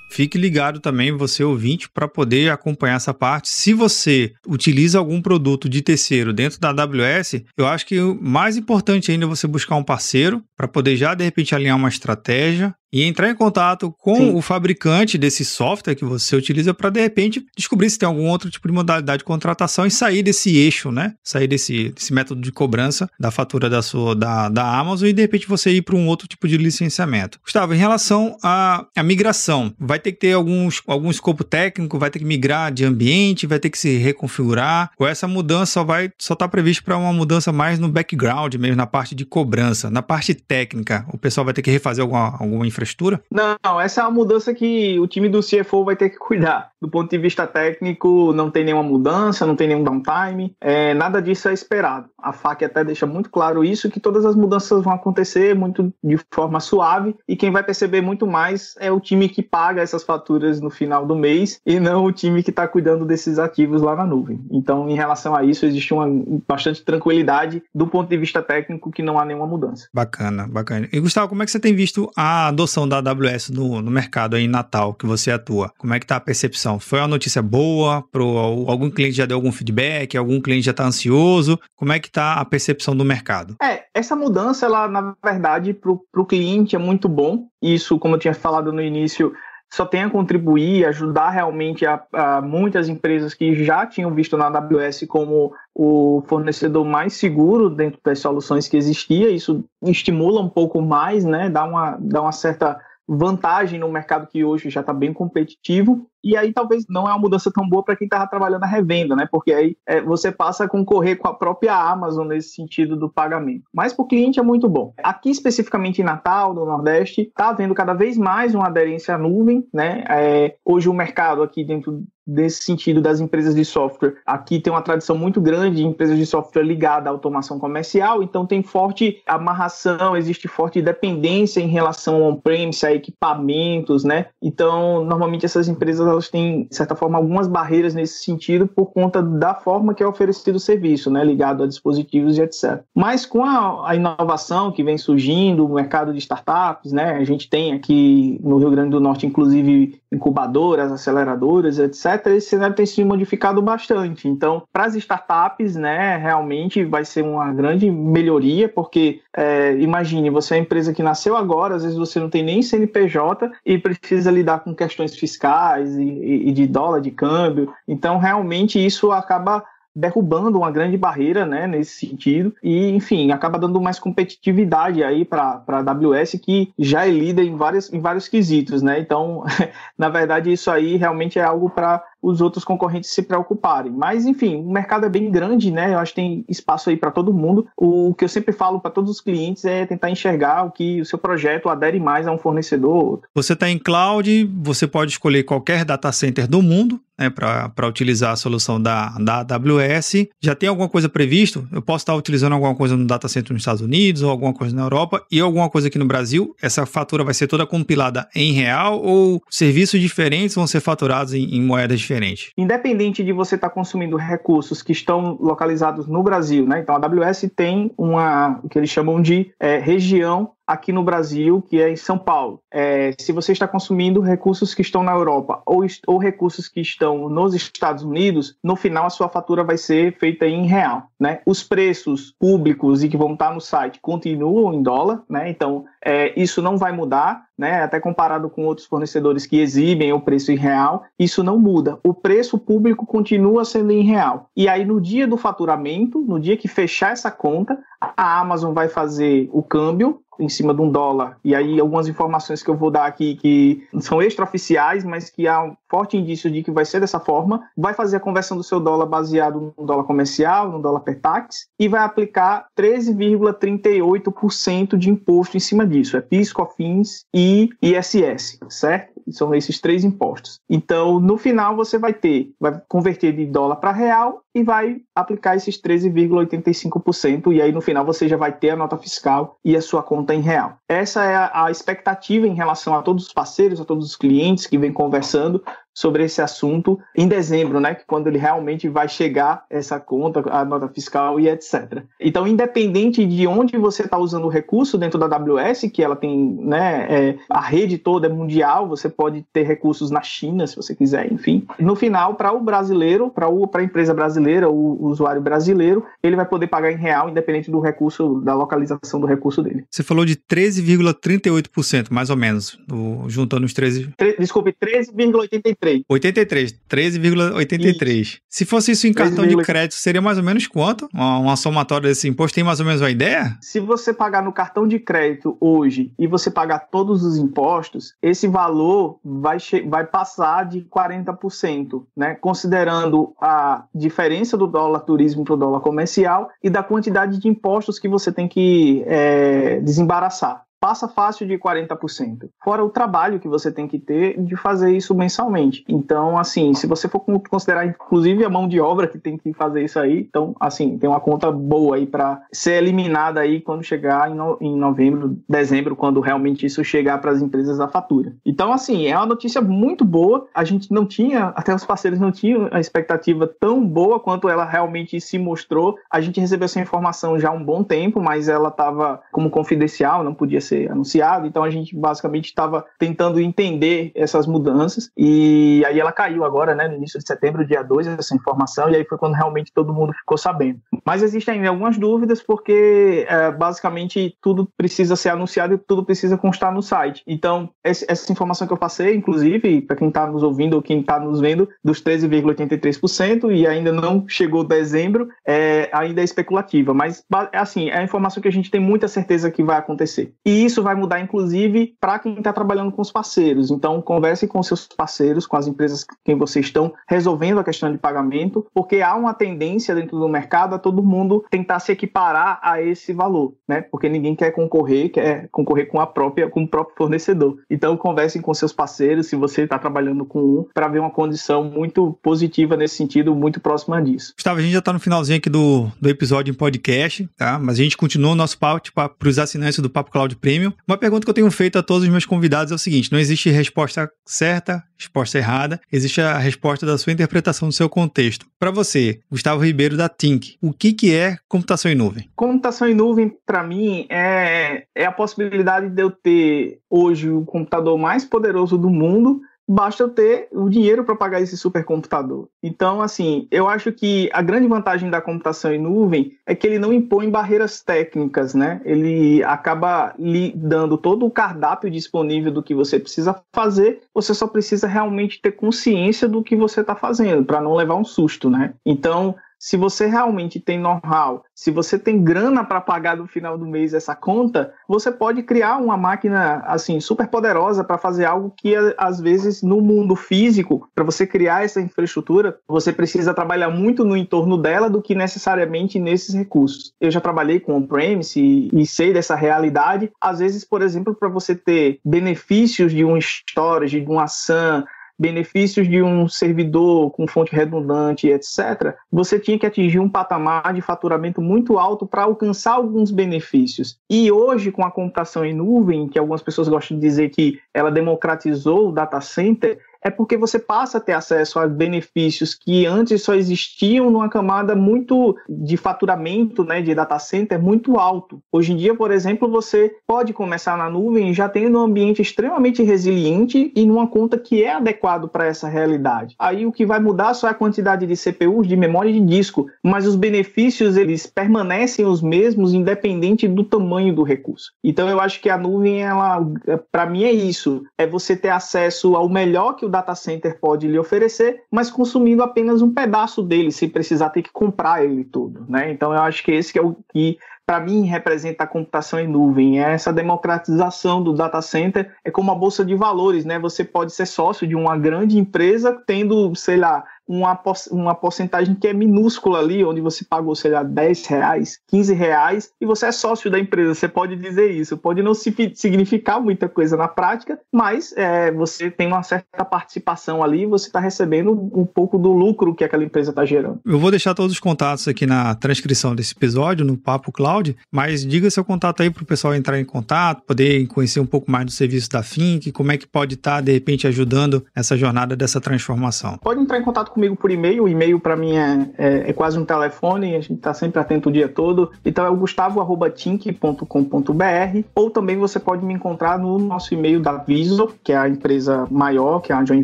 Fique 0.09 0.37
ligado 0.37 0.79
também, 0.79 1.11
você 1.11 1.43
ouvinte, 1.43 1.89
para 1.89 2.07
poder 2.07 2.51
acompanhar 2.51 2.95
essa 2.95 3.13
parte. 3.13 3.49
Se 3.49 3.73
você 3.73 4.33
utiliza 4.47 4.97
algum 4.97 5.21
produto 5.21 5.69
de 5.69 5.83
terceiro 5.83 6.33
dentro 6.33 6.59
da 6.59 6.69
AWS, 6.69 7.43
eu 7.57 7.67
acho 7.67 7.85
que 7.85 7.99
o 7.99 8.17
mais 8.19 8.57
importante 8.57 9.11
ainda 9.11 9.25
é 9.25 9.29
você 9.29 9.45
buscar 9.45 9.75
um 9.75 9.83
parceiro 9.83 10.41
para 10.55 10.67
poder 10.67 10.95
já 10.95 11.13
de 11.13 11.23
repente 11.23 11.53
alinhar 11.53 11.77
uma 11.77 11.89
estratégia 11.89 12.73
e 12.91 13.03
entrar 13.03 13.29
em 13.29 13.35
contato 13.35 13.93
com 13.99 14.15
Sim. 14.15 14.33
o 14.33 14.41
fabricante 14.41 15.17
desse 15.17 15.43
software 15.43 15.95
que 15.95 16.05
você 16.05 16.35
utiliza 16.35 16.73
para 16.73 16.89
de 16.89 17.01
repente 17.01 17.45
descobrir 17.55 17.89
se 17.89 17.99
tem 17.99 18.07
algum 18.07 18.27
outro 18.27 18.49
tipo 18.49 18.67
de 18.67 18.73
modalidade 18.73 19.19
de 19.19 19.23
contratação 19.23 19.85
e 19.85 19.91
sair 19.91 20.23
desse 20.23 20.55
eixo, 20.55 20.91
né? 20.91 21.13
Sair 21.23 21.47
desse, 21.47 21.89
desse 21.89 22.13
método 22.13 22.41
de 22.41 22.51
cobrança 22.51 23.09
da 23.19 23.31
fatura 23.31 23.69
da 23.69 23.81
sua 23.81 24.15
da, 24.15 24.49
da 24.49 24.77
Amazon 24.77 25.07
e 25.07 25.13
de 25.13 25.21
repente 25.21 25.47
você 25.47 25.71
ir 25.71 25.81
para 25.81 25.95
um 25.95 26.07
outro 26.07 26.27
tipo 26.27 26.47
de 26.47 26.57
licenciamento. 26.57 27.39
Gustavo, 27.43 27.73
em 27.73 27.77
relação 27.77 28.37
à, 28.43 28.85
à 28.95 29.03
migração, 29.03 29.73
vai 29.79 29.99
ter 29.99 30.11
que 30.11 30.19
ter 30.19 30.33
alguns, 30.33 30.81
algum 30.87 31.09
escopo 31.09 31.43
técnico, 31.43 31.99
vai 31.99 32.09
ter 32.09 32.19
que 32.19 32.25
migrar 32.25 32.71
de 32.71 32.85
ambiente, 32.85 33.47
vai 33.47 33.59
ter 33.59 33.69
que 33.69 33.77
se 33.77 33.97
reconfigurar, 33.97 34.91
ou 34.97 35.07
essa 35.07 35.27
mudança 35.27 35.73
só 35.73 35.83
vai 35.83 36.09
só 36.17 36.33
está 36.33 36.47
prevista 36.47 36.83
para 36.83 36.97
uma 36.97 37.13
mudança 37.13 37.51
mais 37.51 37.77
no 37.79 37.89
background, 37.89 38.55
mesmo 38.55 38.75
na 38.75 38.87
parte 38.87 39.13
de 39.13 39.25
cobrança, 39.25 39.89
na 39.89 40.01
parte 40.01 40.33
técnica, 40.33 41.05
o 41.11 41.17
pessoal 41.17 41.45
vai 41.45 41.53
ter 41.53 41.61
que 41.61 41.71
refazer 41.71 42.01
alguma, 42.01 42.35
alguma 42.39 42.65
infraestrutura? 42.77 43.21
Não, 43.31 43.81
essa 43.81 44.01
é 44.01 44.03
uma 44.03 44.11
mudança 44.11 44.53
que 44.53 44.99
o 44.99 45.07
time 45.07 45.27
do 45.27 45.39
CFO 45.39 45.83
vai 45.83 45.95
ter 45.95 46.09
que 46.09 46.17
cuidar. 46.17 46.71
Do 46.79 46.87
ponto 46.87 47.09
de 47.09 47.17
vista 47.17 47.47
técnico, 47.47 48.31
não 48.33 48.51
tem 48.51 48.63
nenhuma 48.63 48.83
mudança, 48.83 49.45
não 49.45 49.55
tem 49.55 49.67
nenhum 49.67 49.83
downtime, 49.83 50.55
é, 50.61 50.93
nada 50.93 51.21
disso 51.21 51.49
é 51.49 51.53
esperado. 51.53 52.07
A 52.21 52.31
FAC 52.31 52.63
até 52.63 52.83
deixa 52.83 53.05
muito 53.05 53.29
claro 53.29 53.63
isso, 53.63 53.89
que 53.89 53.99
todas 53.99 54.25
as 54.25 54.35
mudanças 54.35 54.83
vão 54.83 54.93
acontecer 54.93 55.55
muito 55.55 55.91
de 56.03 56.19
forma 56.31 56.59
suave 56.59 57.15
e 57.27 57.35
quem 57.35 57.51
vai 57.51 57.63
perceber 57.63 58.01
muito 58.01 58.27
mais 58.27 58.75
é 58.79 58.91
o 58.91 58.99
time 58.99 59.27
que 59.27 59.41
paga 59.41 59.81
essas 59.81 60.03
faturas 60.03 60.61
no 60.61 60.69
final 60.69 61.05
do 61.05 61.15
mês 61.15 61.59
e 61.65 61.79
não 61.79 62.05
o 62.05 62.11
time 62.11 62.43
que 62.43 62.51
está 62.51 62.67
cuidando 62.67 63.05
desses 63.05 63.39
ativos 63.39 63.81
lá 63.81 63.95
na 63.95 64.05
nuvem. 64.05 64.39
Então, 64.51 64.87
em 64.89 64.95
relação 64.95 65.35
a 65.35 65.43
isso, 65.43 65.65
existe 65.65 65.93
uma 65.93 66.07
bastante 66.47 66.83
tranquilidade 66.83 67.63
do 67.73 67.87
ponto 67.87 68.09
de 68.09 68.17
vista 68.17 68.41
técnico 68.41 68.91
que 68.91 69.01
não 69.01 69.19
há 69.19 69.25
nenhuma 69.25 69.47
mudança. 69.47 69.87
Bacana, 69.93 70.47
bacana. 70.47 70.87
E 70.91 70.99
Gustavo, 70.99 71.29
como 71.29 71.41
é 71.41 71.45
que 71.45 71.51
você 71.51 71.59
tem 71.59 71.73
visto 71.73 72.11
a 72.15 72.47
adoção 72.47 72.66
da 72.87 72.97
AWS 72.97 73.49
no, 73.49 73.81
no 73.81 73.89
mercado 73.89 74.35
aí 74.35 74.43
em 74.43 74.47
Natal 74.47 74.93
que 74.93 75.05
você 75.05 75.31
atua? 75.31 75.71
Como 75.77 75.93
é 75.93 75.99
que 75.99 76.05
está 76.05 76.17
a 76.17 76.19
percepção? 76.19 76.79
Foi 76.79 76.99
uma 76.99 77.07
notícia 77.07 77.41
boa? 77.41 78.03
Pro, 78.11 78.65
algum 78.67 78.89
cliente 78.89 79.15
já 79.15 79.25
deu 79.25 79.37
algum 79.37 79.51
feedback? 79.51 80.17
Algum 80.17 80.41
cliente 80.41 80.65
já 80.65 80.71
está 80.71 80.85
ansioso? 80.85 81.59
Como 81.75 81.93
é 81.93 81.99
que 81.99 82.07
está 82.07 82.33
a 82.33 82.45
percepção 82.45 82.95
do 82.95 83.05
mercado? 83.05 83.55
É, 83.61 83.85
essa 83.93 84.15
mudança, 84.15 84.65
ela, 84.65 84.87
na 84.87 85.15
verdade, 85.23 85.73
para 85.73 85.91
o 85.91 86.25
cliente 86.25 86.75
é 86.75 86.79
muito 86.79 87.07
bom. 87.07 87.47
Isso, 87.61 87.97
como 87.97 88.15
eu 88.15 88.19
tinha 88.19 88.33
falado 88.33 88.71
no 88.71 88.81
início, 88.81 89.33
só 89.69 89.85
tem 89.85 90.03
a 90.03 90.09
contribuir, 90.09 90.85
ajudar 90.85 91.29
realmente 91.29 91.85
a, 91.85 92.01
a, 92.13 92.41
muitas 92.41 92.87
empresas 92.87 93.33
que 93.33 93.63
já 93.63 93.85
tinham 93.85 94.13
visto 94.13 94.37
na 94.37 94.47
AWS 94.47 95.05
como 95.07 95.53
o 95.75 96.23
fornecedor 96.27 96.85
mais 96.85 97.13
seguro 97.13 97.69
dentro 97.69 97.99
das 98.03 98.19
soluções 98.19 98.67
que 98.67 98.77
existia. 98.77 99.29
Isso 99.29 99.63
estimula 99.83 100.41
um 100.41 100.49
pouco 100.49 100.81
mais, 100.81 101.25
né? 101.25 101.49
Dá 101.49 101.65
uma, 101.65 101.97
dá 101.99 102.21
uma 102.21 102.31
certa 102.31 102.79
vantagem 103.07 103.79
no 103.79 103.89
mercado 103.89 104.27
que 104.27 104.43
hoje 104.43 104.69
já 104.69 104.81
está 104.81 104.91
bem 104.91 105.13
competitivo 105.13 106.07
e 106.23 106.35
aí 106.35 106.51
talvez 106.51 106.85
não 106.89 107.07
é 107.07 107.11
uma 107.11 107.19
mudança 107.19 107.49
tão 107.49 107.67
boa 107.67 107.81
para 107.81 107.95
quem 107.95 108.05
estava 108.05 108.27
trabalhando 108.27 108.63
a 108.63 108.67
revenda, 108.67 109.15
né? 109.15 109.27
Porque 109.31 109.53
aí 109.53 109.77
é, 109.85 110.01
você 110.01 110.29
passa 110.29 110.65
a 110.65 110.67
concorrer 110.67 111.17
com 111.17 111.27
a 111.27 111.33
própria 111.33 111.73
Amazon 111.73 112.27
nesse 112.27 112.49
sentido 112.49 112.97
do 112.97 113.09
pagamento. 113.09 113.63
Mas 113.73 113.93
para 113.93 114.03
o 114.03 114.07
cliente 114.07 114.39
é 114.39 114.43
muito 114.43 114.67
bom. 114.67 114.93
Aqui 115.01 115.29
especificamente 115.29 116.01
em 116.01 116.05
Natal, 116.05 116.53
no 116.53 116.65
Nordeste, 116.65 117.21
está 117.21 117.49
havendo 117.49 117.73
cada 117.73 117.93
vez 117.93 118.17
mais 118.17 118.53
uma 118.53 118.67
aderência 118.67 119.15
à 119.15 119.17
nuvem, 119.17 119.65
né? 119.73 120.03
É, 120.09 120.55
hoje 120.65 120.89
o 120.89 120.93
mercado 120.93 121.41
aqui 121.41 121.63
dentro 121.63 122.03
desse 122.27 122.63
sentido 122.63 123.01
das 123.01 123.19
empresas 123.19 123.55
de 123.55 123.63
software. 123.63 124.15
Aqui 124.25 124.59
tem 124.59 124.71
uma 124.71 124.81
tradição 124.81 125.17
muito 125.17 125.39
grande 125.39 125.77
de 125.77 125.85
empresas 125.85 126.17
de 126.17 126.25
software 126.25 126.63
ligada 126.63 127.09
à 127.09 127.11
automação 127.11 127.57
comercial, 127.57 128.21
então 128.21 128.45
tem 128.45 128.61
forte 128.61 129.21
amarração, 129.25 130.17
existe 130.17 130.47
forte 130.47 130.81
dependência 130.81 131.61
em 131.61 131.67
relação 131.67 132.15
ao 132.15 132.31
on-premise, 132.31 132.85
a 132.85 132.93
equipamentos, 132.93 134.03
né? 134.03 134.27
Então, 134.41 135.05
normalmente 135.05 135.45
essas 135.45 135.67
empresas 135.67 136.05
elas 136.05 136.29
têm, 136.29 136.67
de 136.69 136.75
certa 136.75 136.95
forma, 136.95 137.17
algumas 137.17 137.47
barreiras 137.47 137.93
nesse 137.93 138.23
sentido 138.23 138.67
por 138.67 138.87
conta 138.87 139.21
da 139.21 139.53
forma 139.53 139.93
que 139.93 140.03
é 140.03 140.07
oferecido 140.07 140.55
o 140.55 140.59
serviço, 140.59 141.09
né, 141.09 141.23
ligado 141.23 141.63
a 141.63 141.67
dispositivos 141.67 142.37
e 142.37 142.41
etc. 142.41 142.81
Mas 142.93 143.25
com 143.25 143.43
a, 143.43 143.89
a 143.89 143.95
inovação 143.95 144.71
que 144.71 144.83
vem 144.83 144.97
surgindo, 144.97 145.65
o 145.65 145.73
mercado 145.73 146.11
de 146.11 146.19
startups, 146.19 146.91
né, 146.91 147.13
a 147.13 147.23
gente 147.23 147.49
tem 147.49 147.73
aqui 147.73 148.39
no 148.43 148.57
Rio 148.57 148.71
Grande 148.71 148.91
do 148.91 148.99
Norte, 148.99 149.25
inclusive, 149.25 149.99
incubadoras, 150.11 150.91
aceleradoras, 150.91 151.79
etc., 151.79 152.16
esse 152.25 152.49
cenário 152.49 152.75
tem 152.75 152.85
se 152.85 153.03
modificado 153.03 153.61
bastante. 153.61 154.27
Então, 154.27 154.63
para 154.71 154.85
as 154.85 154.95
startups, 154.95 155.75
né, 155.75 156.17
realmente 156.17 156.83
vai 156.83 157.05
ser 157.05 157.23
uma 157.23 157.51
grande 157.53 157.89
melhoria, 157.89 158.67
porque 158.69 159.21
é, 159.35 159.75
imagine, 159.77 160.29
você 160.29 160.55
é 160.55 160.57
uma 160.57 160.63
empresa 160.63 160.93
que 160.93 161.03
nasceu 161.03 161.35
agora, 161.35 161.75
às 161.75 161.83
vezes 161.83 161.97
você 161.97 162.19
não 162.19 162.29
tem 162.29 162.43
nem 162.43 162.61
CNPJ 162.61 163.51
e 163.65 163.77
precisa 163.77 164.31
lidar 164.31 164.59
com 164.59 164.75
questões 164.75 165.15
fiscais 165.15 165.95
e, 165.97 166.03
e 166.47 166.51
de 166.51 166.67
dólar, 166.67 167.01
de 167.01 167.11
câmbio. 167.11 167.73
Então, 167.87 168.17
realmente, 168.17 168.83
isso 168.83 169.11
acaba 169.11 169.63
derrubando 169.97 170.59
uma 170.59 170.69
grande 170.69 170.95
barreira 170.95 171.43
né, 171.43 171.65
nesse 171.65 172.07
sentido 172.07 172.53
e, 172.61 172.89
enfim, 172.89 173.31
acaba 173.31 173.57
dando 173.57 173.81
mais 173.81 173.97
competitividade 173.97 175.03
aí 175.03 175.25
para 175.25 175.63
a 175.67 175.77
AWS, 175.79 176.33
que 176.41 176.71
já 176.77 177.07
é 177.07 177.09
líder 177.09 177.43
em, 177.43 177.55
várias, 177.55 177.91
em 177.91 177.99
vários 177.99 178.27
quesitos. 178.27 178.83
Né? 178.83 178.99
Então, 178.99 179.43
na 179.97 180.07
verdade, 180.07 180.51
isso 180.51 180.69
aí 180.69 180.97
realmente 180.97 181.39
é 181.39 181.43
algo 181.43 181.67
para 181.69 182.03
os 182.27 182.41
outros 182.41 182.65
concorrentes 182.65 183.11
se 183.11 183.21
preocuparem. 183.21 183.91
Mas, 183.91 184.25
enfim, 184.25 184.57
o 184.57 184.69
mercado 184.69 185.05
é 185.05 185.09
bem 185.09 185.31
grande, 185.31 185.71
né? 185.71 185.93
Eu 185.93 185.99
acho 185.99 186.13
que 186.13 186.21
tem 186.21 186.45
espaço 186.49 186.89
aí 186.89 186.97
para 186.97 187.09
todo 187.09 187.33
mundo. 187.33 187.67
O 187.77 188.13
que 188.13 188.25
eu 188.25 188.29
sempre 188.29 188.51
falo 188.51 188.81
para 188.81 188.91
todos 188.91 189.09
os 189.09 189.21
clientes 189.21 189.63
é 189.63 189.85
tentar 189.85 190.11
enxergar 190.11 190.63
o 190.63 190.71
que 190.71 190.99
o 190.99 191.05
seu 191.05 191.17
projeto 191.17 191.69
adere 191.69 191.99
mais 191.99 192.27
a 192.27 192.31
um 192.31 192.37
fornecedor 192.37 192.95
ou 192.95 193.11
outro. 193.11 193.29
Você 193.33 193.53
está 193.53 193.69
em 193.69 193.79
cloud, 193.79 194.49
você 194.61 194.85
pode 194.85 195.11
escolher 195.11 195.43
qualquer 195.43 195.85
data 195.85 196.11
center 196.11 196.47
do 196.47 196.61
mundo, 196.61 196.99
né, 197.17 197.29
para 197.29 197.87
utilizar 197.87 198.31
a 198.31 198.35
solução 198.35 198.79
da, 198.79 199.09
da 199.17 199.39
AWS. 199.39 200.27
Já 200.39 200.53
tem 200.53 200.69
alguma 200.69 200.87
coisa 200.87 201.09
previsto? 201.09 201.67
Eu 201.71 201.81
posso 201.81 202.03
estar 202.03 202.15
utilizando 202.15 202.53
alguma 202.53 202.75
coisa 202.75 202.95
no 202.95 203.05
data 203.05 203.27
center 203.27 203.53
nos 203.53 203.61
Estados 203.61 203.81
Unidos 203.81 204.21
ou 204.21 204.29
alguma 204.29 204.53
coisa 204.53 204.75
na 204.75 204.83
Europa 204.83 205.25
e 205.31 205.39
alguma 205.39 205.69
coisa 205.69 205.87
aqui 205.87 205.97
no 205.97 206.05
Brasil? 206.05 206.55
Essa 206.61 206.85
fatura 206.85 207.23
vai 207.23 207.33
ser 207.33 207.47
toda 207.47 207.65
compilada 207.65 208.27
em 208.35 208.51
real 208.51 209.01
ou 209.01 209.41
serviços 209.49 209.99
diferentes 209.99 210.55
vão 210.55 210.67
ser 210.67 210.79
faturados 210.79 211.33
em, 211.33 211.55
em 211.55 211.61
moedas 211.61 211.99
diferentes? 211.99 212.16
Independente 212.57 213.23
de 213.23 213.31
você 213.31 213.55
estar 213.55 213.69
consumindo 213.69 214.17
recursos 214.17 214.81
que 214.81 214.91
estão 214.91 215.37
localizados 215.39 216.07
no 216.07 216.23
Brasil, 216.23 216.65
né? 216.65 216.79
Então 216.79 216.95
a 216.95 216.97
AWS 216.97 217.49
tem 217.55 217.91
uma 217.97 218.59
o 218.63 218.69
que 218.69 218.77
eles 218.77 218.89
chamam 218.89 219.21
de 219.21 219.51
é, 219.59 219.77
região 219.77 220.51
aqui 220.67 220.91
no 220.91 221.01
Brasil, 221.01 221.61
que 221.61 221.81
é 221.81 221.89
em 221.89 221.95
São 221.95 222.17
Paulo. 222.17 222.61
É, 222.71 223.13
se 223.17 223.31
você 223.31 223.53
está 223.53 223.65
consumindo 223.67 224.19
recursos 224.19 224.75
que 224.75 224.81
estão 224.81 225.01
na 225.01 225.13
Europa 225.13 225.61
ou, 225.65 225.85
ou 226.05 226.17
recursos 226.17 226.67
que 226.67 226.81
estão 226.81 227.29
nos 227.29 227.55
Estados 227.55 228.03
Unidos, 228.03 228.57
no 228.61 228.75
final 228.75 229.05
a 229.05 229.09
sua 229.09 229.29
fatura 229.29 229.63
vai 229.63 229.77
ser 229.77 230.17
feita 230.17 230.45
em 230.45 230.67
real. 230.67 231.03
Né? 231.17 231.39
Os 231.45 231.63
preços 231.63 232.35
públicos 232.37 233.03
e 233.03 233.09
que 233.09 233.17
vão 233.17 233.33
estar 233.33 233.53
no 233.53 233.61
site 233.61 233.99
continuam 234.01 234.73
em 234.73 234.83
dólar, 234.83 235.23
né? 235.29 235.49
então 235.49 235.85
é, 236.03 236.39
isso 236.39 236.61
não 236.61 236.77
vai 236.77 236.91
mudar, 236.91 237.45
né? 237.57 237.81
até 237.81 237.99
comparado 237.99 238.49
com 238.49 238.65
outros 238.65 238.85
fornecedores 238.85 239.45
que 239.45 239.59
exibem 239.59 240.11
o 240.11 240.19
preço 240.19 240.51
em 240.51 240.57
real, 240.57 241.03
isso 241.17 241.43
não 241.43 241.57
muda. 241.57 241.97
O 242.03 242.13
preço 242.13 242.57
público 242.57 243.05
continua 243.05 243.63
sendo 243.63 243.91
em 243.91 244.03
real. 244.03 244.49
E 244.55 244.67
aí 244.67 244.85
no 244.85 244.99
dia 244.99 245.25
do 245.25 245.37
faturamento, 245.37 246.21
no 246.21 246.39
dia 246.39 246.57
que 246.57 246.67
fechar 246.67 247.13
essa 247.13 247.31
conta, 247.31 247.79
a 247.99 248.39
Amazon 248.39 248.73
vai 248.73 248.87
fazer 248.87 249.49
o 249.51 249.63
câmbio 249.63 250.21
em 250.39 250.49
cima 250.49 250.73
de 250.73 250.81
um 250.81 250.89
dólar, 250.89 251.37
e 251.43 251.53
aí 251.55 251.79
algumas 251.79 252.07
informações 252.07 252.63
que 252.63 252.69
eu 252.69 252.75
vou 252.75 252.91
dar 252.91 253.05
aqui 253.05 253.35
que 253.35 253.87
são 253.99 254.21
extraoficiais, 254.21 255.03
mas 255.03 255.29
que 255.29 255.47
há 255.47 255.63
um 255.63 255.75
forte 255.89 256.17
indício 256.17 256.51
de 256.51 256.63
que 256.63 256.71
vai 256.71 256.83
ser 256.85 256.99
dessa 256.99 257.19
forma, 257.19 257.63
vai 257.75 257.93
fazer 257.93 258.17
a 258.17 258.19
conversão 258.19 258.57
do 258.57 258.63
seu 258.63 258.79
dólar 258.79 259.05
baseado 259.05 259.73
no 259.77 259.85
dólar 259.85 260.03
comercial, 260.03 260.71
no 260.71 260.81
dólar 260.81 261.01
per 261.01 261.19
tax, 261.19 261.67
e 261.79 261.87
vai 261.87 262.01
aplicar 262.01 262.65
13,38% 262.77 264.97
de 264.97 265.09
imposto 265.09 265.57
em 265.57 265.59
cima 265.59 265.85
disso. 265.85 266.17
É 266.17 266.21
PIS, 266.21 266.51
COFINS 266.51 267.25
e 267.33 267.69
ISS, 267.81 268.59
certo? 268.69 269.16
São 269.31 269.53
esses 269.53 269.79
três 269.79 270.03
impostos. 270.03 270.59
Então, 270.69 271.19
no 271.19 271.37
final, 271.37 271.75
você 271.75 271.97
vai 271.97 272.13
ter, 272.13 272.51
vai 272.59 272.81
converter 272.87 273.33
de 273.33 273.45
dólar 273.45 273.77
para 273.77 273.91
real 273.91 274.41
e 274.53 274.63
vai 274.63 274.97
aplicar 275.15 275.55
esses 275.55 275.79
13,85%. 275.81 277.53
E 277.53 277.61
aí, 277.61 277.71
no 277.71 277.81
final, 277.81 278.05
você 278.05 278.27
já 278.27 278.37
vai 278.37 278.51
ter 278.51 278.71
a 278.71 278.75
nota 278.75 278.97
fiscal 278.97 279.57
e 279.63 279.75
a 279.75 279.81
sua 279.81 280.01
conta 280.01 280.33
em 280.33 280.41
real. 280.41 280.77
Essa 280.87 281.23
é 281.23 281.49
a 281.53 281.69
expectativa 281.69 282.47
em 282.47 282.53
relação 282.53 282.95
a 282.95 283.01
todos 283.01 283.27
os 283.27 283.33
parceiros, 283.33 283.79
a 283.79 283.85
todos 283.85 284.05
os 284.05 284.15
clientes 284.15 284.65
que 284.65 284.77
vêm 284.77 284.93
conversando 284.93 285.63
sobre 285.97 286.23
esse 286.23 286.39
assunto 286.43 286.99
em 287.15 287.27
dezembro, 287.27 287.79
né, 287.79 287.95
que 287.95 288.05
quando 288.05 288.27
ele 288.27 288.37
realmente 288.37 288.87
vai 288.87 289.09
chegar 289.09 289.65
essa 289.67 289.99
conta, 289.99 290.43
a 290.51 290.63
nota 290.63 290.87
fiscal 290.87 291.39
e 291.39 291.49
etc. 291.49 292.03
Então, 292.19 292.47
independente 292.47 293.25
de 293.25 293.47
onde 293.47 293.75
você 293.79 294.03
está 294.03 294.15
usando 294.15 294.45
o 294.45 294.47
recurso 294.47 294.95
dentro 294.95 295.17
da 295.17 295.25
AWS, 295.25 295.89
que 295.91 296.03
ela 296.03 296.15
tem, 296.15 296.55
né, 296.61 297.07
é, 297.09 297.37
a 297.49 297.59
rede 297.59 297.97
toda 297.97 298.27
é 298.27 298.29
mundial, 298.29 298.87
você 298.87 299.09
pode 299.09 299.43
ter 299.51 299.63
recursos 299.63 300.11
na 300.11 300.21
China, 300.21 300.67
se 300.67 300.75
você 300.75 300.93
quiser, 300.93 301.33
enfim. 301.33 301.65
No 301.79 301.95
final, 301.95 302.35
para 302.35 302.51
o 302.53 302.61
brasileiro, 302.61 303.31
para 303.31 303.47
a 303.47 303.83
empresa 303.83 304.13
brasileira, 304.13 304.69
o, 304.69 305.03
usuário 305.07 305.41
brasileiro, 305.41 306.05
ele 306.21 306.35
vai 306.35 306.45
poder 306.45 306.67
pagar 306.67 306.91
em 306.91 306.97
real, 306.97 307.27
independente 307.27 307.71
do 307.71 307.79
recurso, 307.79 308.39
da 308.41 308.53
localização 308.53 309.19
do 309.19 309.25
recurso 309.25 309.63
dele. 309.63 309.83
Você 309.89 310.03
falou 310.03 310.25
de 310.25 310.35
13,38%, 310.35 312.11
mais 312.11 312.29
ou 312.29 312.37
menos, 312.37 312.77
do, 312.87 313.27
juntando 313.27 313.65
os 313.65 313.73
13. 313.73 314.11
Desculpe, 314.37 314.75
13,83%. 314.79 315.86
83. 316.09 316.73
13,83. 316.89 318.39
Se 318.49 318.65
fosse 318.65 318.91
isso 318.91 319.07
em 319.07 319.13
cartão 319.13 319.45
de 319.45 319.55
crédito, 319.57 319.95
seria 319.95 320.21
mais 320.21 320.37
ou 320.37 320.43
menos 320.43 320.67
quanto? 320.67 321.07
Uma, 321.13 321.39
uma 321.39 321.55
somatória 321.55 322.09
desse 322.09 322.27
imposto, 322.27 322.55
tem 322.55 322.63
mais 322.63 322.79
ou 322.79 322.85
menos 322.85 323.01
uma 323.01 323.09
ideia? 323.09 323.57
Se 323.61 323.79
você 323.79 324.13
pagar 324.13 324.43
no 324.43 324.51
cartão 324.51 324.87
de 324.87 324.99
crédito 324.99 325.57
hoje 325.59 326.11
e 326.17 326.27
você 326.27 326.49
pagar 326.49 326.79
todos 326.91 327.23
os 327.23 327.37
impostos, 327.37 328.15
esse 328.21 328.47
valor 328.47 329.19
vai, 329.23 329.57
vai 329.87 330.05
passar 330.05 330.65
de 330.65 330.81
40%, 330.81 332.03
né? 332.15 332.35
Considerando 332.35 333.33
a 333.41 333.85
diferença 333.93 334.57
do 334.57 334.67
dólar 334.67 335.01
turismo 335.01 335.43
para 335.43 335.53
o 335.53 335.57
dólar 335.57 335.81
comercial 335.81 336.49
e 336.63 336.69
da 336.69 336.83
quantidade 336.83 337.39
de 337.39 337.47
impostos 337.47 337.99
que 337.99 338.07
você 338.07 338.31
tem 338.31 338.47
que 338.47 339.03
é, 339.05 339.79
desembaraçar 339.81 340.66
passa 340.87 341.05
fácil 341.05 341.45
de 341.45 341.57
40%. 341.57 342.47
Fora 342.63 342.81
o 342.81 342.89
trabalho 342.89 343.41
que 343.41 343.47
você 343.49 343.69
tem 343.69 343.89
que 343.89 343.99
ter 343.99 344.41
de 344.41 344.55
fazer 344.55 344.95
isso 344.95 345.13
mensalmente. 345.13 345.83
Então, 345.85 346.37
assim, 346.37 346.73
se 346.73 346.87
você 346.87 347.09
for 347.09 347.19
considerar 347.49 347.85
inclusive 347.85 348.45
a 348.45 348.49
mão 348.49 348.69
de 348.69 348.79
obra 348.79 349.05
que 349.05 349.17
tem 349.17 349.37
que 349.37 349.51
fazer 349.51 349.83
isso 349.83 349.99
aí, 349.99 350.19
então, 350.19 350.55
assim, 350.57 350.97
tem 350.97 351.09
uma 351.09 351.19
conta 351.19 351.51
boa 351.51 351.97
aí 351.97 352.05
para 352.05 352.41
ser 352.53 352.81
eliminada 352.81 353.41
aí 353.41 353.59
quando 353.59 353.83
chegar 353.83 354.31
em, 354.31 354.33
no, 354.33 354.57
em 354.61 354.77
novembro, 354.77 355.37
dezembro, 355.49 355.93
quando 355.93 356.21
realmente 356.21 356.65
isso 356.65 356.81
chegar 356.85 357.19
para 357.19 357.31
as 357.31 357.41
empresas 357.41 357.81
a 357.81 357.89
fatura. 357.89 358.33
Então, 358.45 358.71
assim, 358.71 359.07
é 359.07 359.17
uma 359.17 359.25
notícia 359.25 359.59
muito 359.61 360.05
boa. 360.05 360.47
A 360.55 360.63
gente 360.63 360.89
não 360.89 361.05
tinha, 361.05 361.47
até 361.47 361.75
os 361.75 361.83
parceiros 361.83 362.17
não 362.17 362.31
tinham 362.31 362.69
a 362.71 362.79
expectativa 362.79 363.45
tão 363.45 363.85
boa 363.85 364.21
quanto 364.21 364.47
ela 364.47 364.63
realmente 364.63 365.19
se 365.19 365.37
mostrou. 365.37 365.97
A 366.09 366.21
gente 366.21 366.39
recebeu 366.39 366.63
essa 366.63 366.79
informação 366.79 367.37
já 367.37 367.49
há 367.49 367.51
um 367.51 367.61
bom 367.61 367.83
tempo, 367.83 368.21
mas 368.21 368.47
ela 368.47 368.69
estava 368.69 369.21
como 369.33 369.49
confidencial, 369.49 370.23
não 370.23 370.33
podia 370.33 370.61
ser 370.61 370.76
anunciado, 370.85 371.47
então 371.47 371.63
a 371.63 371.69
gente 371.69 371.95
basicamente 371.95 372.45
estava 372.45 372.85
tentando 372.99 373.39
entender 373.39 374.11
essas 374.13 374.45
mudanças. 374.45 375.09
E 375.17 375.83
aí 375.87 375.99
ela 375.99 376.11
caiu 376.11 376.43
agora, 376.43 376.75
né, 376.75 376.87
no 376.87 376.95
início 376.95 377.19
de 377.19 377.25
setembro, 377.25 377.65
dia 377.65 377.81
2, 377.81 378.07
essa 378.07 378.35
informação, 378.35 378.89
e 378.89 378.95
aí 378.95 379.05
foi 379.05 379.17
quando 379.17 379.33
realmente 379.33 379.71
todo 379.73 379.93
mundo 379.93 380.13
ficou 380.13 380.37
sabendo. 380.37 380.79
Mas 381.07 381.23
existem 381.23 381.65
algumas 381.65 381.97
dúvidas 381.97 382.43
porque 382.43 383.25
é, 383.29 383.49
basicamente 383.49 384.35
tudo 384.41 384.67
precisa 384.75 385.15
ser 385.15 385.29
anunciado 385.29 385.75
e 385.75 385.77
tudo 385.77 386.03
precisa 386.03 386.37
constar 386.37 386.73
no 386.73 386.81
site. 386.81 387.23
Então, 387.25 387.69
essa 387.81 388.29
informação 388.29 388.67
que 388.67 388.73
eu 388.73 388.77
passei, 388.77 389.15
inclusive, 389.15 389.79
para 389.83 389.95
quem 389.95 390.09
está 390.09 390.27
nos 390.27 390.43
ouvindo 390.43 390.73
ou 390.73 390.81
quem 390.81 390.99
está 390.99 391.17
nos 391.17 391.39
vendo, 391.39 391.69
dos 391.81 392.03
13,83% 392.03 393.55
e 393.55 393.65
ainda 393.65 393.93
não 393.93 394.25
chegou 394.27 394.65
dezembro, 394.65 395.29
é, 395.47 395.89
ainda 395.93 396.19
é 396.19 396.25
especulativa, 396.25 396.93
mas 396.93 397.23
assim, 397.53 397.87
é 397.87 397.99
a 397.99 398.03
informação 398.03 398.41
que 398.41 398.49
a 398.49 398.51
gente 398.51 398.69
tem 398.69 398.81
muita 398.81 399.07
certeza 399.07 399.49
que 399.49 399.63
vai 399.63 399.77
acontecer. 399.77 400.33
E 400.45 400.65
isso 400.65 400.83
vai 400.83 400.93
mudar, 400.93 401.21
inclusive, 401.21 401.95
para 402.01 402.19
quem 402.19 402.33
está 402.33 402.51
trabalhando 402.51 402.91
com 402.91 403.01
os 403.01 403.13
parceiros. 403.13 403.71
Então, 403.71 404.01
converse 404.01 404.45
com 404.45 404.61
seus 404.61 404.85
parceiros, 404.87 405.47
com 405.47 405.55
as 405.55 405.67
empresas 405.67 406.05
quem 406.25 406.35
vocês 406.35 406.65
estão 406.65 406.93
resolvendo 407.07 407.59
a 407.59 407.63
questão 407.63 407.89
de 407.89 407.97
pagamento, 407.97 408.67
porque 408.73 409.01
há 409.01 409.15
uma 409.15 409.33
tendência 409.33 409.95
dentro 409.95 410.19
do 410.19 410.27
mercado 410.27 410.75
a 410.75 410.79
todo 410.79 410.96
mundo 411.03 411.43
tentar 411.49 411.79
se 411.79 411.91
equiparar 411.91 412.59
a 412.61 412.81
esse 412.81 413.13
valor, 413.13 413.53
né? 413.67 413.81
Porque 413.81 414.09
ninguém 414.09 414.35
quer 414.35 414.51
concorrer, 414.51 415.09
quer 415.09 415.47
concorrer 415.51 415.87
com 415.87 415.99
a 415.99 416.07
própria, 416.07 416.49
com 416.49 416.63
o 416.63 416.67
próprio 416.67 416.95
fornecedor. 416.97 417.57
Então, 417.69 417.97
conversem 417.97 418.41
com 418.41 418.53
seus 418.53 418.73
parceiros, 418.73 419.27
se 419.27 419.35
você 419.35 419.63
está 419.63 419.77
trabalhando 419.79 420.25
com 420.25 420.39
um, 420.39 420.65
para 420.73 420.87
ver 420.87 420.99
uma 420.99 421.09
condição 421.09 421.63
muito 421.63 422.17
positiva 422.21 422.77
nesse 422.77 422.95
sentido, 422.95 423.35
muito 423.35 423.59
próxima 423.59 424.01
disso. 424.01 424.33
Gustavo, 424.35 424.59
a 424.59 424.61
gente 424.61 424.73
já 424.73 424.79
está 424.79 424.93
no 424.93 424.99
finalzinho 424.99 425.37
aqui 425.37 425.49
do, 425.49 425.91
do 425.99 426.09
episódio 426.09 426.51
em 426.51 426.55
podcast, 426.55 427.27
tá? 427.37 427.59
Mas 427.59 427.79
a 427.79 427.83
gente 427.83 427.97
continua 427.97 428.31
o 428.31 428.35
nosso 428.35 428.57
papo 428.57 428.91
para 428.93 429.29
os 429.29 429.39
assinantes 429.39 429.79
do 429.79 429.89
Papo 429.89 430.11
Cloud 430.11 430.35
Premium. 430.37 430.71
Uma 430.87 430.97
pergunta 430.97 431.25
que 431.25 431.29
eu 431.29 431.33
tenho 431.33 431.49
feito 431.51 431.77
a 431.77 431.83
todos 431.83 432.03
os 432.03 432.09
meus 432.09 432.25
convidados 432.25 432.71
é 432.71 432.75
o 432.75 432.79
seguinte: 432.79 433.11
não 433.11 433.19
existe 433.19 433.49
resposta 433.49 434.09
certa, 434.25 434.83
resposta 434.97 435.37
errada, 435.37 435.79
existe 435.91 436.19
a 436.21 436.37
resposta 436.37 436.85
da 436.85 436.97
sua 436.97 437.13
interpretação 437.13 437.67
do 437.67 437.73
seu 437.73 437.87
contexto. 437.87 438.45
Para 438.59 438.71
você, 438.71 439.19
Gustavo 439.29 439.63
Ribeiro 439.63 439.95
da 439.95 440.09
Tink, 440.09 440.57
o 440.61 440.73
que, 440.73 440.86
que 440.93 441.13
é 441.13 441.37
computação 441.47 441.91
em 441.91 441.95
nuvem? 441.95 442.29
Computação 442.35 442.87
em 442.87 442.93
nuvem, 442.93 443.35
para 443.45 443.63
mim, 443.63 444.05
é, 444.09 444.85
é 444.95 445.05
a 445.05 445.11
possibilidade 445.11 445.89
de 445.89 446.01
eu 446.01 446.11
ter 446.11 446.79
hoje 446.89 447.29
o 447.29 447.45
computador 447.45 447.97
mais 447.97 448.25
poderoso 448.25 448.77
do 448.77 448.89
mundo 448.89 449.41
basta 449.67 450.01
eu 450.01 450.09
ter 450.09 450.47
o 450.51 450.69
dinheiro 450.69 451.03
para 451.03 451.15
pagar 451.15 451.41
esse 451.41 451.57
supercomputador. 451.57 452.47
Então, 452.63 453.01
assim, 453.01 453.47
eu 453.51 453.67
acho 453.67 453.91
que 453.91 454.29
a 454.31 454.41
grande 454.41 454.67
vantagem 454.67 455.09
da 455.09 455.19
computação 455.19 455.73
em 455.73 455.77
nuvem 455.77 456.37
é 456.45 456.55
que 456.55 456.65
ele 456.65 456.79
não 456.79 456.93
impõe 456.93 457.29
barreiras 457.29 457.81
técnicas, 457.81 458.53
né? 458.53 458.79
Ele 458.85 459.43
acaba 459.43 460.13
lhe 460.17 460.53
dando 460.55 460.97
todo 460.97 461.25
o 461.25 461.31
cardápio 461.31 461.91
disponível 461.91 462.51
do 462.51 462.63
que 462.63 462.73
você 462.73 462.97
precisa 462.97 463.35
fazer, 463.53 464.01
você 464.13 464.33
só 464.33 464.47
precisa 464.47 464.87
realmente 464.87 465.41
ter 465.41 465.51
consciência 465.51 466.29
do 466.29 466.41
que 466.41 466.55
você 466.55 466.79
está 466.79 466.95
fazendo, 466.95 467.43
para 467.43 467.59
não 467.59 467.75
levar 467.75 467.95
um 467.95 468.05
susto, 468.05 468.49
né? 468.49 468.73
Então, 468.85 469.35
se 469.59 469.77
você 469.77 470.05
realmente 470.05 470.59
tem 470.59 470.79
know-how, 470.79 471.43
se 471.53 471.71
você 471.71 471.97
tem 471.97 472.23
grana 472.23 472.63
para 472.63 472.81
pagar 472.81 473.17
no 473.17 473.27
final 473.27 473.57
do 473.57 473.65
mês 473.65 473.93
essa 473.93 474.15
conta, 474.15 474.73
você 474.87 475.11
pode 475.11 475.43
criar 475.43 475.77
uma 475.77 475.97
máquina 475.97 476.63
assim 476.65 476.99
super 476.99 477.27
poderosa 477.27 477.83
para 477.83 477.97
fazer 477.97 478.25
algo 478.25 478.53
que 478.55 478.75
às 478.97 479.19
vezes 479.19 479.63
no 479.63 479.81
mundo 479.81 480.15
físico, 480.15 480.89
para 480.93 481.03
você 481.03 481.25
criar 481.25 481.63
essa 481.63 481.81
infraestrutura, 481.81 482.57
você 482.67 482.93
precisa 482.93 483.33
trabalhar 483.33 483.69
muito 483.69 484.05
no 484.05 484.15
entorno 484.15 484.57
dela 484.57 484.89
do 484.89 485.01
que 485.01 485.15
necessariamente 485.15 485.99
nesses 485.99 486.35
recursos. 486.35 486.93
Eu 486.99 487.09
já 487.09 487.19
trabalhei 487.19 487.59
com 487.59 487.75
on-premise 487.75 488.39
e, 488.39 488.69
e 488.73 488.85
sei 488.85 489.13
dessa 489.13 489.35
realidade. 489.35 490.11
Às 490.21 490.39
vezes, 490.39 490.63
por 490.63 490.81
exemplo, 490.81 491.15
para 491.15 491.29
você 491.29 491.55
ter 491.55 491.99
benefícios 492.05 492.91
de 492.91 493.03
um 493.03 493.17
storage, 493.17 494.01
de 494.01 494.09
uma 494.09 494.27
SAM, 494.27 494.85
benefícios 495.17 495.87
de 495.87 496.01
um 496.01 496.27
servidor 496.27 497.11
com 497.11 497.27
fonte 497.27 497.55
redundante, 497.55 498.27
etc., 498.27 498.95
você 499.11 499.39
tinha 499.39 499.57
que 499.57 499.65
atingir 499.65 499.99
um 499.99 500.09
patamar 500.09 500.73
de 500.73 500.81
faturamento 500.81 501.41
muito 501.41 501.77
alto 501.79 502.05
para 502.05 502.23
alcançar 502.23 502.73
alguns 502.73 503.09
benefícios. 503.11 503.99
E 504.09 504.31
hoje, 504.31 504.71
com 504.71 504.83
a 504.83 504.91
computação 504.91 505.43
em 505.43 505.53
nuvem, 505.53 506.07
que 506.07 506.19
algumas 506.19 506.41
pessoas 506.41 506.67
gostam 506.67 506.97
de 506.97 507.07
dizer 507.07 507.29
que 507.29 507.59
ela 507.73 507.91
democratizou 507.91 508.89
o 508.89 508.91
data 508.91 509.19
center, 509.21 509.79
é 510.03 510.09
porque 510.09 510.37
você 510.37 510.59
passa 510.59 510.97
a 510.97 511.01
ter 511.01 511.13
acesso 511.13 511.59
a 511.59 511.67
benefícios 511.67 512.53
que 512.53 512.85
antes 512.85 513.23
só 513.23 513.33
existiam 513.33 514.09
numa 514.09 514.29
camada 514.29 514.75
muito 514.75 515.35
de 515.47 515.77
faturamento, 515.77 516.63
né, 516.63 516.81
de 516.81 516.93
data 516.93 517.19
center 517.19 517.61
muito 517.61 517.97
alto. 517.97 518.41
Hoje 518.51 518.73
em 518.73 518.77
dia, 518.77 518.95
por 518.95 519.11
exemplo, 519.11 519.49
você 519.49 519.93
pode 520.05 520.33
começar 520.33 520.77
na 520.77 520.89
nuvem 520.89 521.33
já 521.33 521.49
tendo 521.49 521.79
um 521.79 521.83
ambiente 521.83 522.21
extremamente 522.21 522.83
resiliente 522.83 523.71
e 523.75 523.85
numa 523.85 524.07
conta 524.07 524.37
que 524.37 524.63
é 524.63 524.73
adequado 524.73 525.27
para 525.27 525.45
essa 525.45 525.67
realidade. 525.67 526.35
Aí 526.39 526.65
o 526.65 526.71
que 526.71 526.85
vai 526.85 526.99
mudar 526.99 527.33
só 527.33 527.47
é 527.47 527.51
a 527.51 527.55
quantidade 527.55 528.05
de 528.05 528.15
CPUs, 528.15 528.67
de 528.67 528.75
memória 528.75 529.11
de 529.11 529.19
disco, 529.19 529.67
mas 529.83 530.05
os 530.05 530.15
benefícios 530.15 530.97
eles 530.97 531.25
permanecem 531.27 532.05
os 532.05 532.21
mesmos 532.21 532.73
independente 532.73 533.47
do 533.47 533.63
tamanho 533.63 534.13
do 534.13 534.23
recurso. 534.23 534.71
Então 534.83 535.09
eu 535.09 535.19
acho 535.19 535.41
que 535.41 535.49
a 535.49 535.57
nuvem 535.57 536.03
ela 536.03 536.45
para 536.91 537.05
mim 537.05 537.23
é 537.23 537.31
isso, 537.31 537.83
é 537.97 538.05
você 538.05 538.35
ter 538.35 538.49
acesso 538.49 539.15
ao 539.15 539.29
melhor 539.29 539.73
que 539.73 539.85
o 539.87 539.89
data 539.89 540.13
center 540.15 540.59
pode 540.59 540.87
lhe 540.87 540.99
oferecer, 540.99 541.63
mas 541.71 541.89
consumindo 541.89 542.43
apenas 542.43 542.81
um 542.81 542.93
pedaço 542.93 543.41
dele, 543.41 543.71
sem 543.71 543.89
precisar 543.89 544.29
ter 544.29 544.43
que 544.43 544.51
comprar 544.51 545.03
ele 545.03 545.23
todo. 545.23 545.65
Né? 545.67 545.91
Então 545.91 546.13
eu 546.13 546.21
acho 546.21 546.43
que 546.43 546.51
esse 546.51 546.77
é 546.77 546.81
o 546.81 546.95
que 547.11 547.37
para 547.67 547.81
mim 547.81 548.05
representa 548.05 548.63
a 548.63 548.67
computação 548.67 549.19
em 549.19 549.27
nuvem. 549.27 549.83
É 549.83 549.91
essa 549.91 550.13
democratização 550.13 551.21
do 551.21 551.33
data 551.33 551.61
center 551.61 552.15
é 552.23 552.31
como 552.31 552.49
a 552.49 552.55
bolsa 552.55 552.85
de 552.85 552.95
valores, 552.95 553.43
né? 553.43 553.59
Você 553.59 553.83
pode 553.83 554.13
ser 554.13 554.25
sócio 554.25 554.65
de 554.65 554.73
uma 554.73 554.97
grande 554.97 555.37
empresa 555.37 555.91
tendo, 556.07 556.55
sei 556.55 556.77
lá, 556.77 557.03
uma, 557.27 557.59
uma 557.91 558.15
porcentagem 558.15 558.75
que 558.75 558.87
é 558.87 558.93
minúscula 558.93 559.59
ali, 559.59 559.83
onde 559.83 560.01
você 560.01 560.23
pagou, 560.23 560.55
sei 560.55 560.71
lá, 560.71 560.83
10 560.83 561.25
reais, 561.25 561.79
15 561.87 562.13
reais, 562.13 562.71
e 562.79 562.85
você 562.85 563.07
é 563.07 563.11
sócio 563.11 563.49
da 563.49 563.59
empresa. 563.59 563.93
Você 563.93 564.07
pode 564.07 564.35
dizer 564.35 564.71
isso. 564.71 564.97
Pode 564.97 565.21
não 565.21 565.33
significar 565.33 566.39
muita 566.39 566.69
coisa 566.69 566.95
na 566.95 567.07
prática, 567.07 567.59
mas 567.73 568.13
é, 568.15 568.51
você 568.51 568.89
tem 568.91 569.07
uma 569.07 569.23
certa 569.23 569.65
participação 569.65 570.43
ali 570.43 570.65
você 570.65 570.87
está 570.87 570.99
recebendo 570.99 571.51
um 571.51 571.85
pouco 571.85 572.17
do 572.17 572.31
lucro 572.31 572.75
que 572.75 572.83
aquela 572.83 573.03
empresa 573.03 573.31
está 573.31 573.45
gerando. 573.45 573.79
Eu 573.85 573.99
vou 573.99 574.11
deixar 574.11 574.33
todos 574.33 574.53
os 574.53 574.59
contatos 574.59 575.07
aqui 575.07 575.25
na 575.25 575.55
transcrição 575.55 576.15
desse 576.15 576.33
episódio, 576.33 576.85
no 576.85 576.97
Papo 576.97 577.31
Cloud, 577.31 577.75
mas 577.91 578.25
diga 578.25 578.49
seu 578.49 578.63
contato 578.63 579.01
aí 579.01 579.09
para 579.09 579.23
o 579.23 579.25
pessoal 579.25 579.55
entrar 579.55 579.79
em 579.79 579.85
contato, 579.85 580.43
poder 580.43 580.85
conhecer 580.87 581.19
um 581.19 581.25
pouco 581.25 581.49
mais 581.49 581.65
do 581.65 581.71
serviço 581.71 582.09
da 582.09 582.23
Fink, 582.23 582.71
como 582.71 582.91
é 582.91 582.97
que 582.97 583.07
pode 583.07 583.35
estar, 583.35 583.55
tá, 583.55 583.61
de 583.61 583.71
repente, 583.71 584.07
ajudando 584.07 584.65
essa 584.75 584.95
jornada 584.95 585.35
dessa 585.35 585.59
transformação. 585.59 586.37
Pode 586.37 586.61
entrar 586.61 586.77
em 586.77 586.83
contato 586.83 587.11
comigo 587.17 587.35
por 587.35 587.49
e-mail. 587.49 587.85
O 587.85 587.89
e-mail 587.89 588.19
para 588.19 588.35
mim 588.35 588.55
é, 588.55 588.91
é, 588.97 589.29
é, 589.29 589.33
quase 589.33 589.57
um 589.57 589.65
telefone, 589.65 590.35
a 590.35 590.39
gente 590.39 590.53
está 590.53 590.71
sempre 590.71 591.01
atento 591.01 591.29
o 591.29 591.31
dia 591.31 591.49
todo. 591.49 591.91
Então 592.05 592.23
é 592.23 592.29
o 592.29 592.35
gustavo.tink.com.br 592.35 594.83
ou 594.93 595.09
também 595.09 595.35
você 595.35 595.59
pode 595.59 595.83
me 595.83 595.95
encontrar 595.95 596.37
no 596.37 596.59
nosso 596.59 596.93
e-mail 596.93 597.19
da 597.19 597.37
Viso, 597.37 597.89
que 598.03 598.13
é 598.13 598.17
a 598.17 598.29
empresa 598.29 598.85
maior, 598.91 599.39
que 599.39 599.51
é 599.51 599.55
a 599.55 599.65
joint 599.65 599.83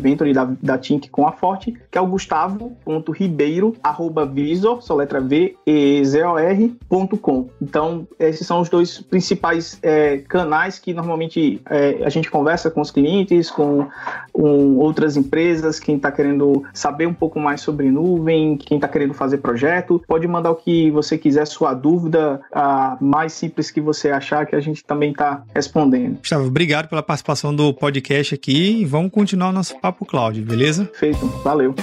venture 0.00 0.32
da, 0.32 0.48
da 0.62 0.78
Tink 0.78 1.10
com 1.10 1.26
a 1.26 1.32
Forte, 1.32 1.74
que 1.90 1.98
é 1.98 2.00
o 2.00 2.06
gustavo.ribeiro.viso, 2.06 4.78
só 4.80 4.94
letra 4.94 5.20
V, 5.20 5.56
E, 5.66 6.04
Z, 6.04 6.22
O, 6.24 6.38
R.com. 6.38 7.48
Então 7.60 8.06
esses 8.18 8.46
são 8.46 8.60
os 8.60 8.68
dois 8.68 9.00
principais 9.00 9.76
é, 9.82 10.18
canais 10.18 10.78
que 10.78 10.94
normalmente 10.94 11.60
é, 11.68 12.04
a 12.04 12.08
gente 12.08 12.30
conversa 12.30 12.70
com 12.70 12.80
os 12.80 12.92
clientes, 12.92 13.50
com, 13.50 13.88
com 14.32 14.76
outras 14.76 15.16
empresas, 15.16 15.80
quem 15.80 15.96
está 15.96 16.12
querendo 16.12 16.62
saber 16.72 17.08
um 17.08 17.14
pouco 17.14 17.23
mais 17.38 17.60
sobre 17.60 17.90
nuvem, 17.90 18.56
quem 18.56 18.76
está 18.76 18.88
querendo 18.88 19.14
fazer 19.14 19.38
projeto, 19.38 20.02
pode 20.06 20.26
mandar 20.26 20.50
o 20.50 20.56
que 20.56 20.90
você 20.90 21.16
quiser, 21.18 21.46
sua 21.46 21.74
dúvida, 21.74 22.40
a 22.52 22.96
mais 23.00 23.32
simples 23.32 23.70
que 23.70 23.80
você 23.80 24.10
achar, 24.10 24.46
que 24.46 24.56
a 24.56 24.60
gente 24.60 24.84
também 24.84 25.10
está 25.10 25.42
respondendo. 25.54 26.18
Gustavo, 26.18 26.46
obrigado 26.46 26.88
pela 26.88 27.02
participação 27.02 27.54
do 27.54 27.72
podcast 27.72 28.34
aqui 28.34 28.80
e 28.80 28.84
vamos 28.84 29.10
continuar 29.10 29.48
o 29.48 29.52
nosso 29.52 29.78
Papo 29.80 30.04
Cloud, 30.04 30.40
beleza? 30.42 30.90
Feito, 30.94 31.26
valeu. 31.42 31.74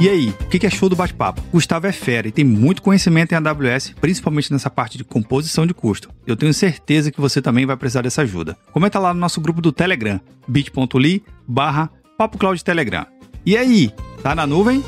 E 0.00 0.08
aí, 0.08 0.30
o 0.30 0.46
que 0.46 0.66
é 0.66 0.70
show 0.70 0.88
do 0.88 0.96
bate-papo? 0.96 1.42
Gustavo 1.52 1.86
é 1.86 1.92
fera 1.92 2.26
e 2.26 2.32
tem 2.32 2.42
muito 2.42 2.80
conhecimento 2.80 3.32
em 3.32 3.34
AWS, 3.34 3.92
principalmente 4.00 4.50
nessa 4.50 4.70
parte 4.70 4.96
de 4.96 5.04
composição 5.04 5.66
de 5.66 5.74
custo. 5.74 6.08
Eu 6.26 6.38
tenho 6.38 6.54
certeza 6.54 7.12
que 7.12 7.20
você 7.20 7.42
também 7.42 7.66
vai 7.66 7.76
precisar 7.76 8.00
dessa 8.00 8.22
ajuda. 8.22 8.56
Comenta 8.72 8.98
lá 8.98 9.12
no 9.12 9.20
nosso 9.20 9.42
grupo 9.42 9.60
do 9.60 9.70
Telegram, 9.70 10.18
bit.ly 10.48 11.22
barra 11.46 11.90
Papo 12.16 12.38
Telegram. 12.64 13.04
E 13.44 13.58
aí, 13.58 13.92
tá 14.22 14.34
na 14.34 14.46
nuvem? 14.46 14.82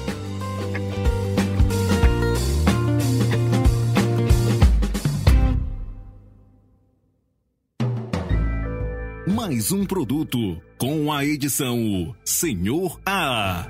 Mais 9.29 9.72
um 9.72 9.85
produto 9.85 10.57
com 10.79 11.12
a 11.12 11.22
edição 11.22 12.16
Senhor 12.25 12.98
A. 13.05 13.68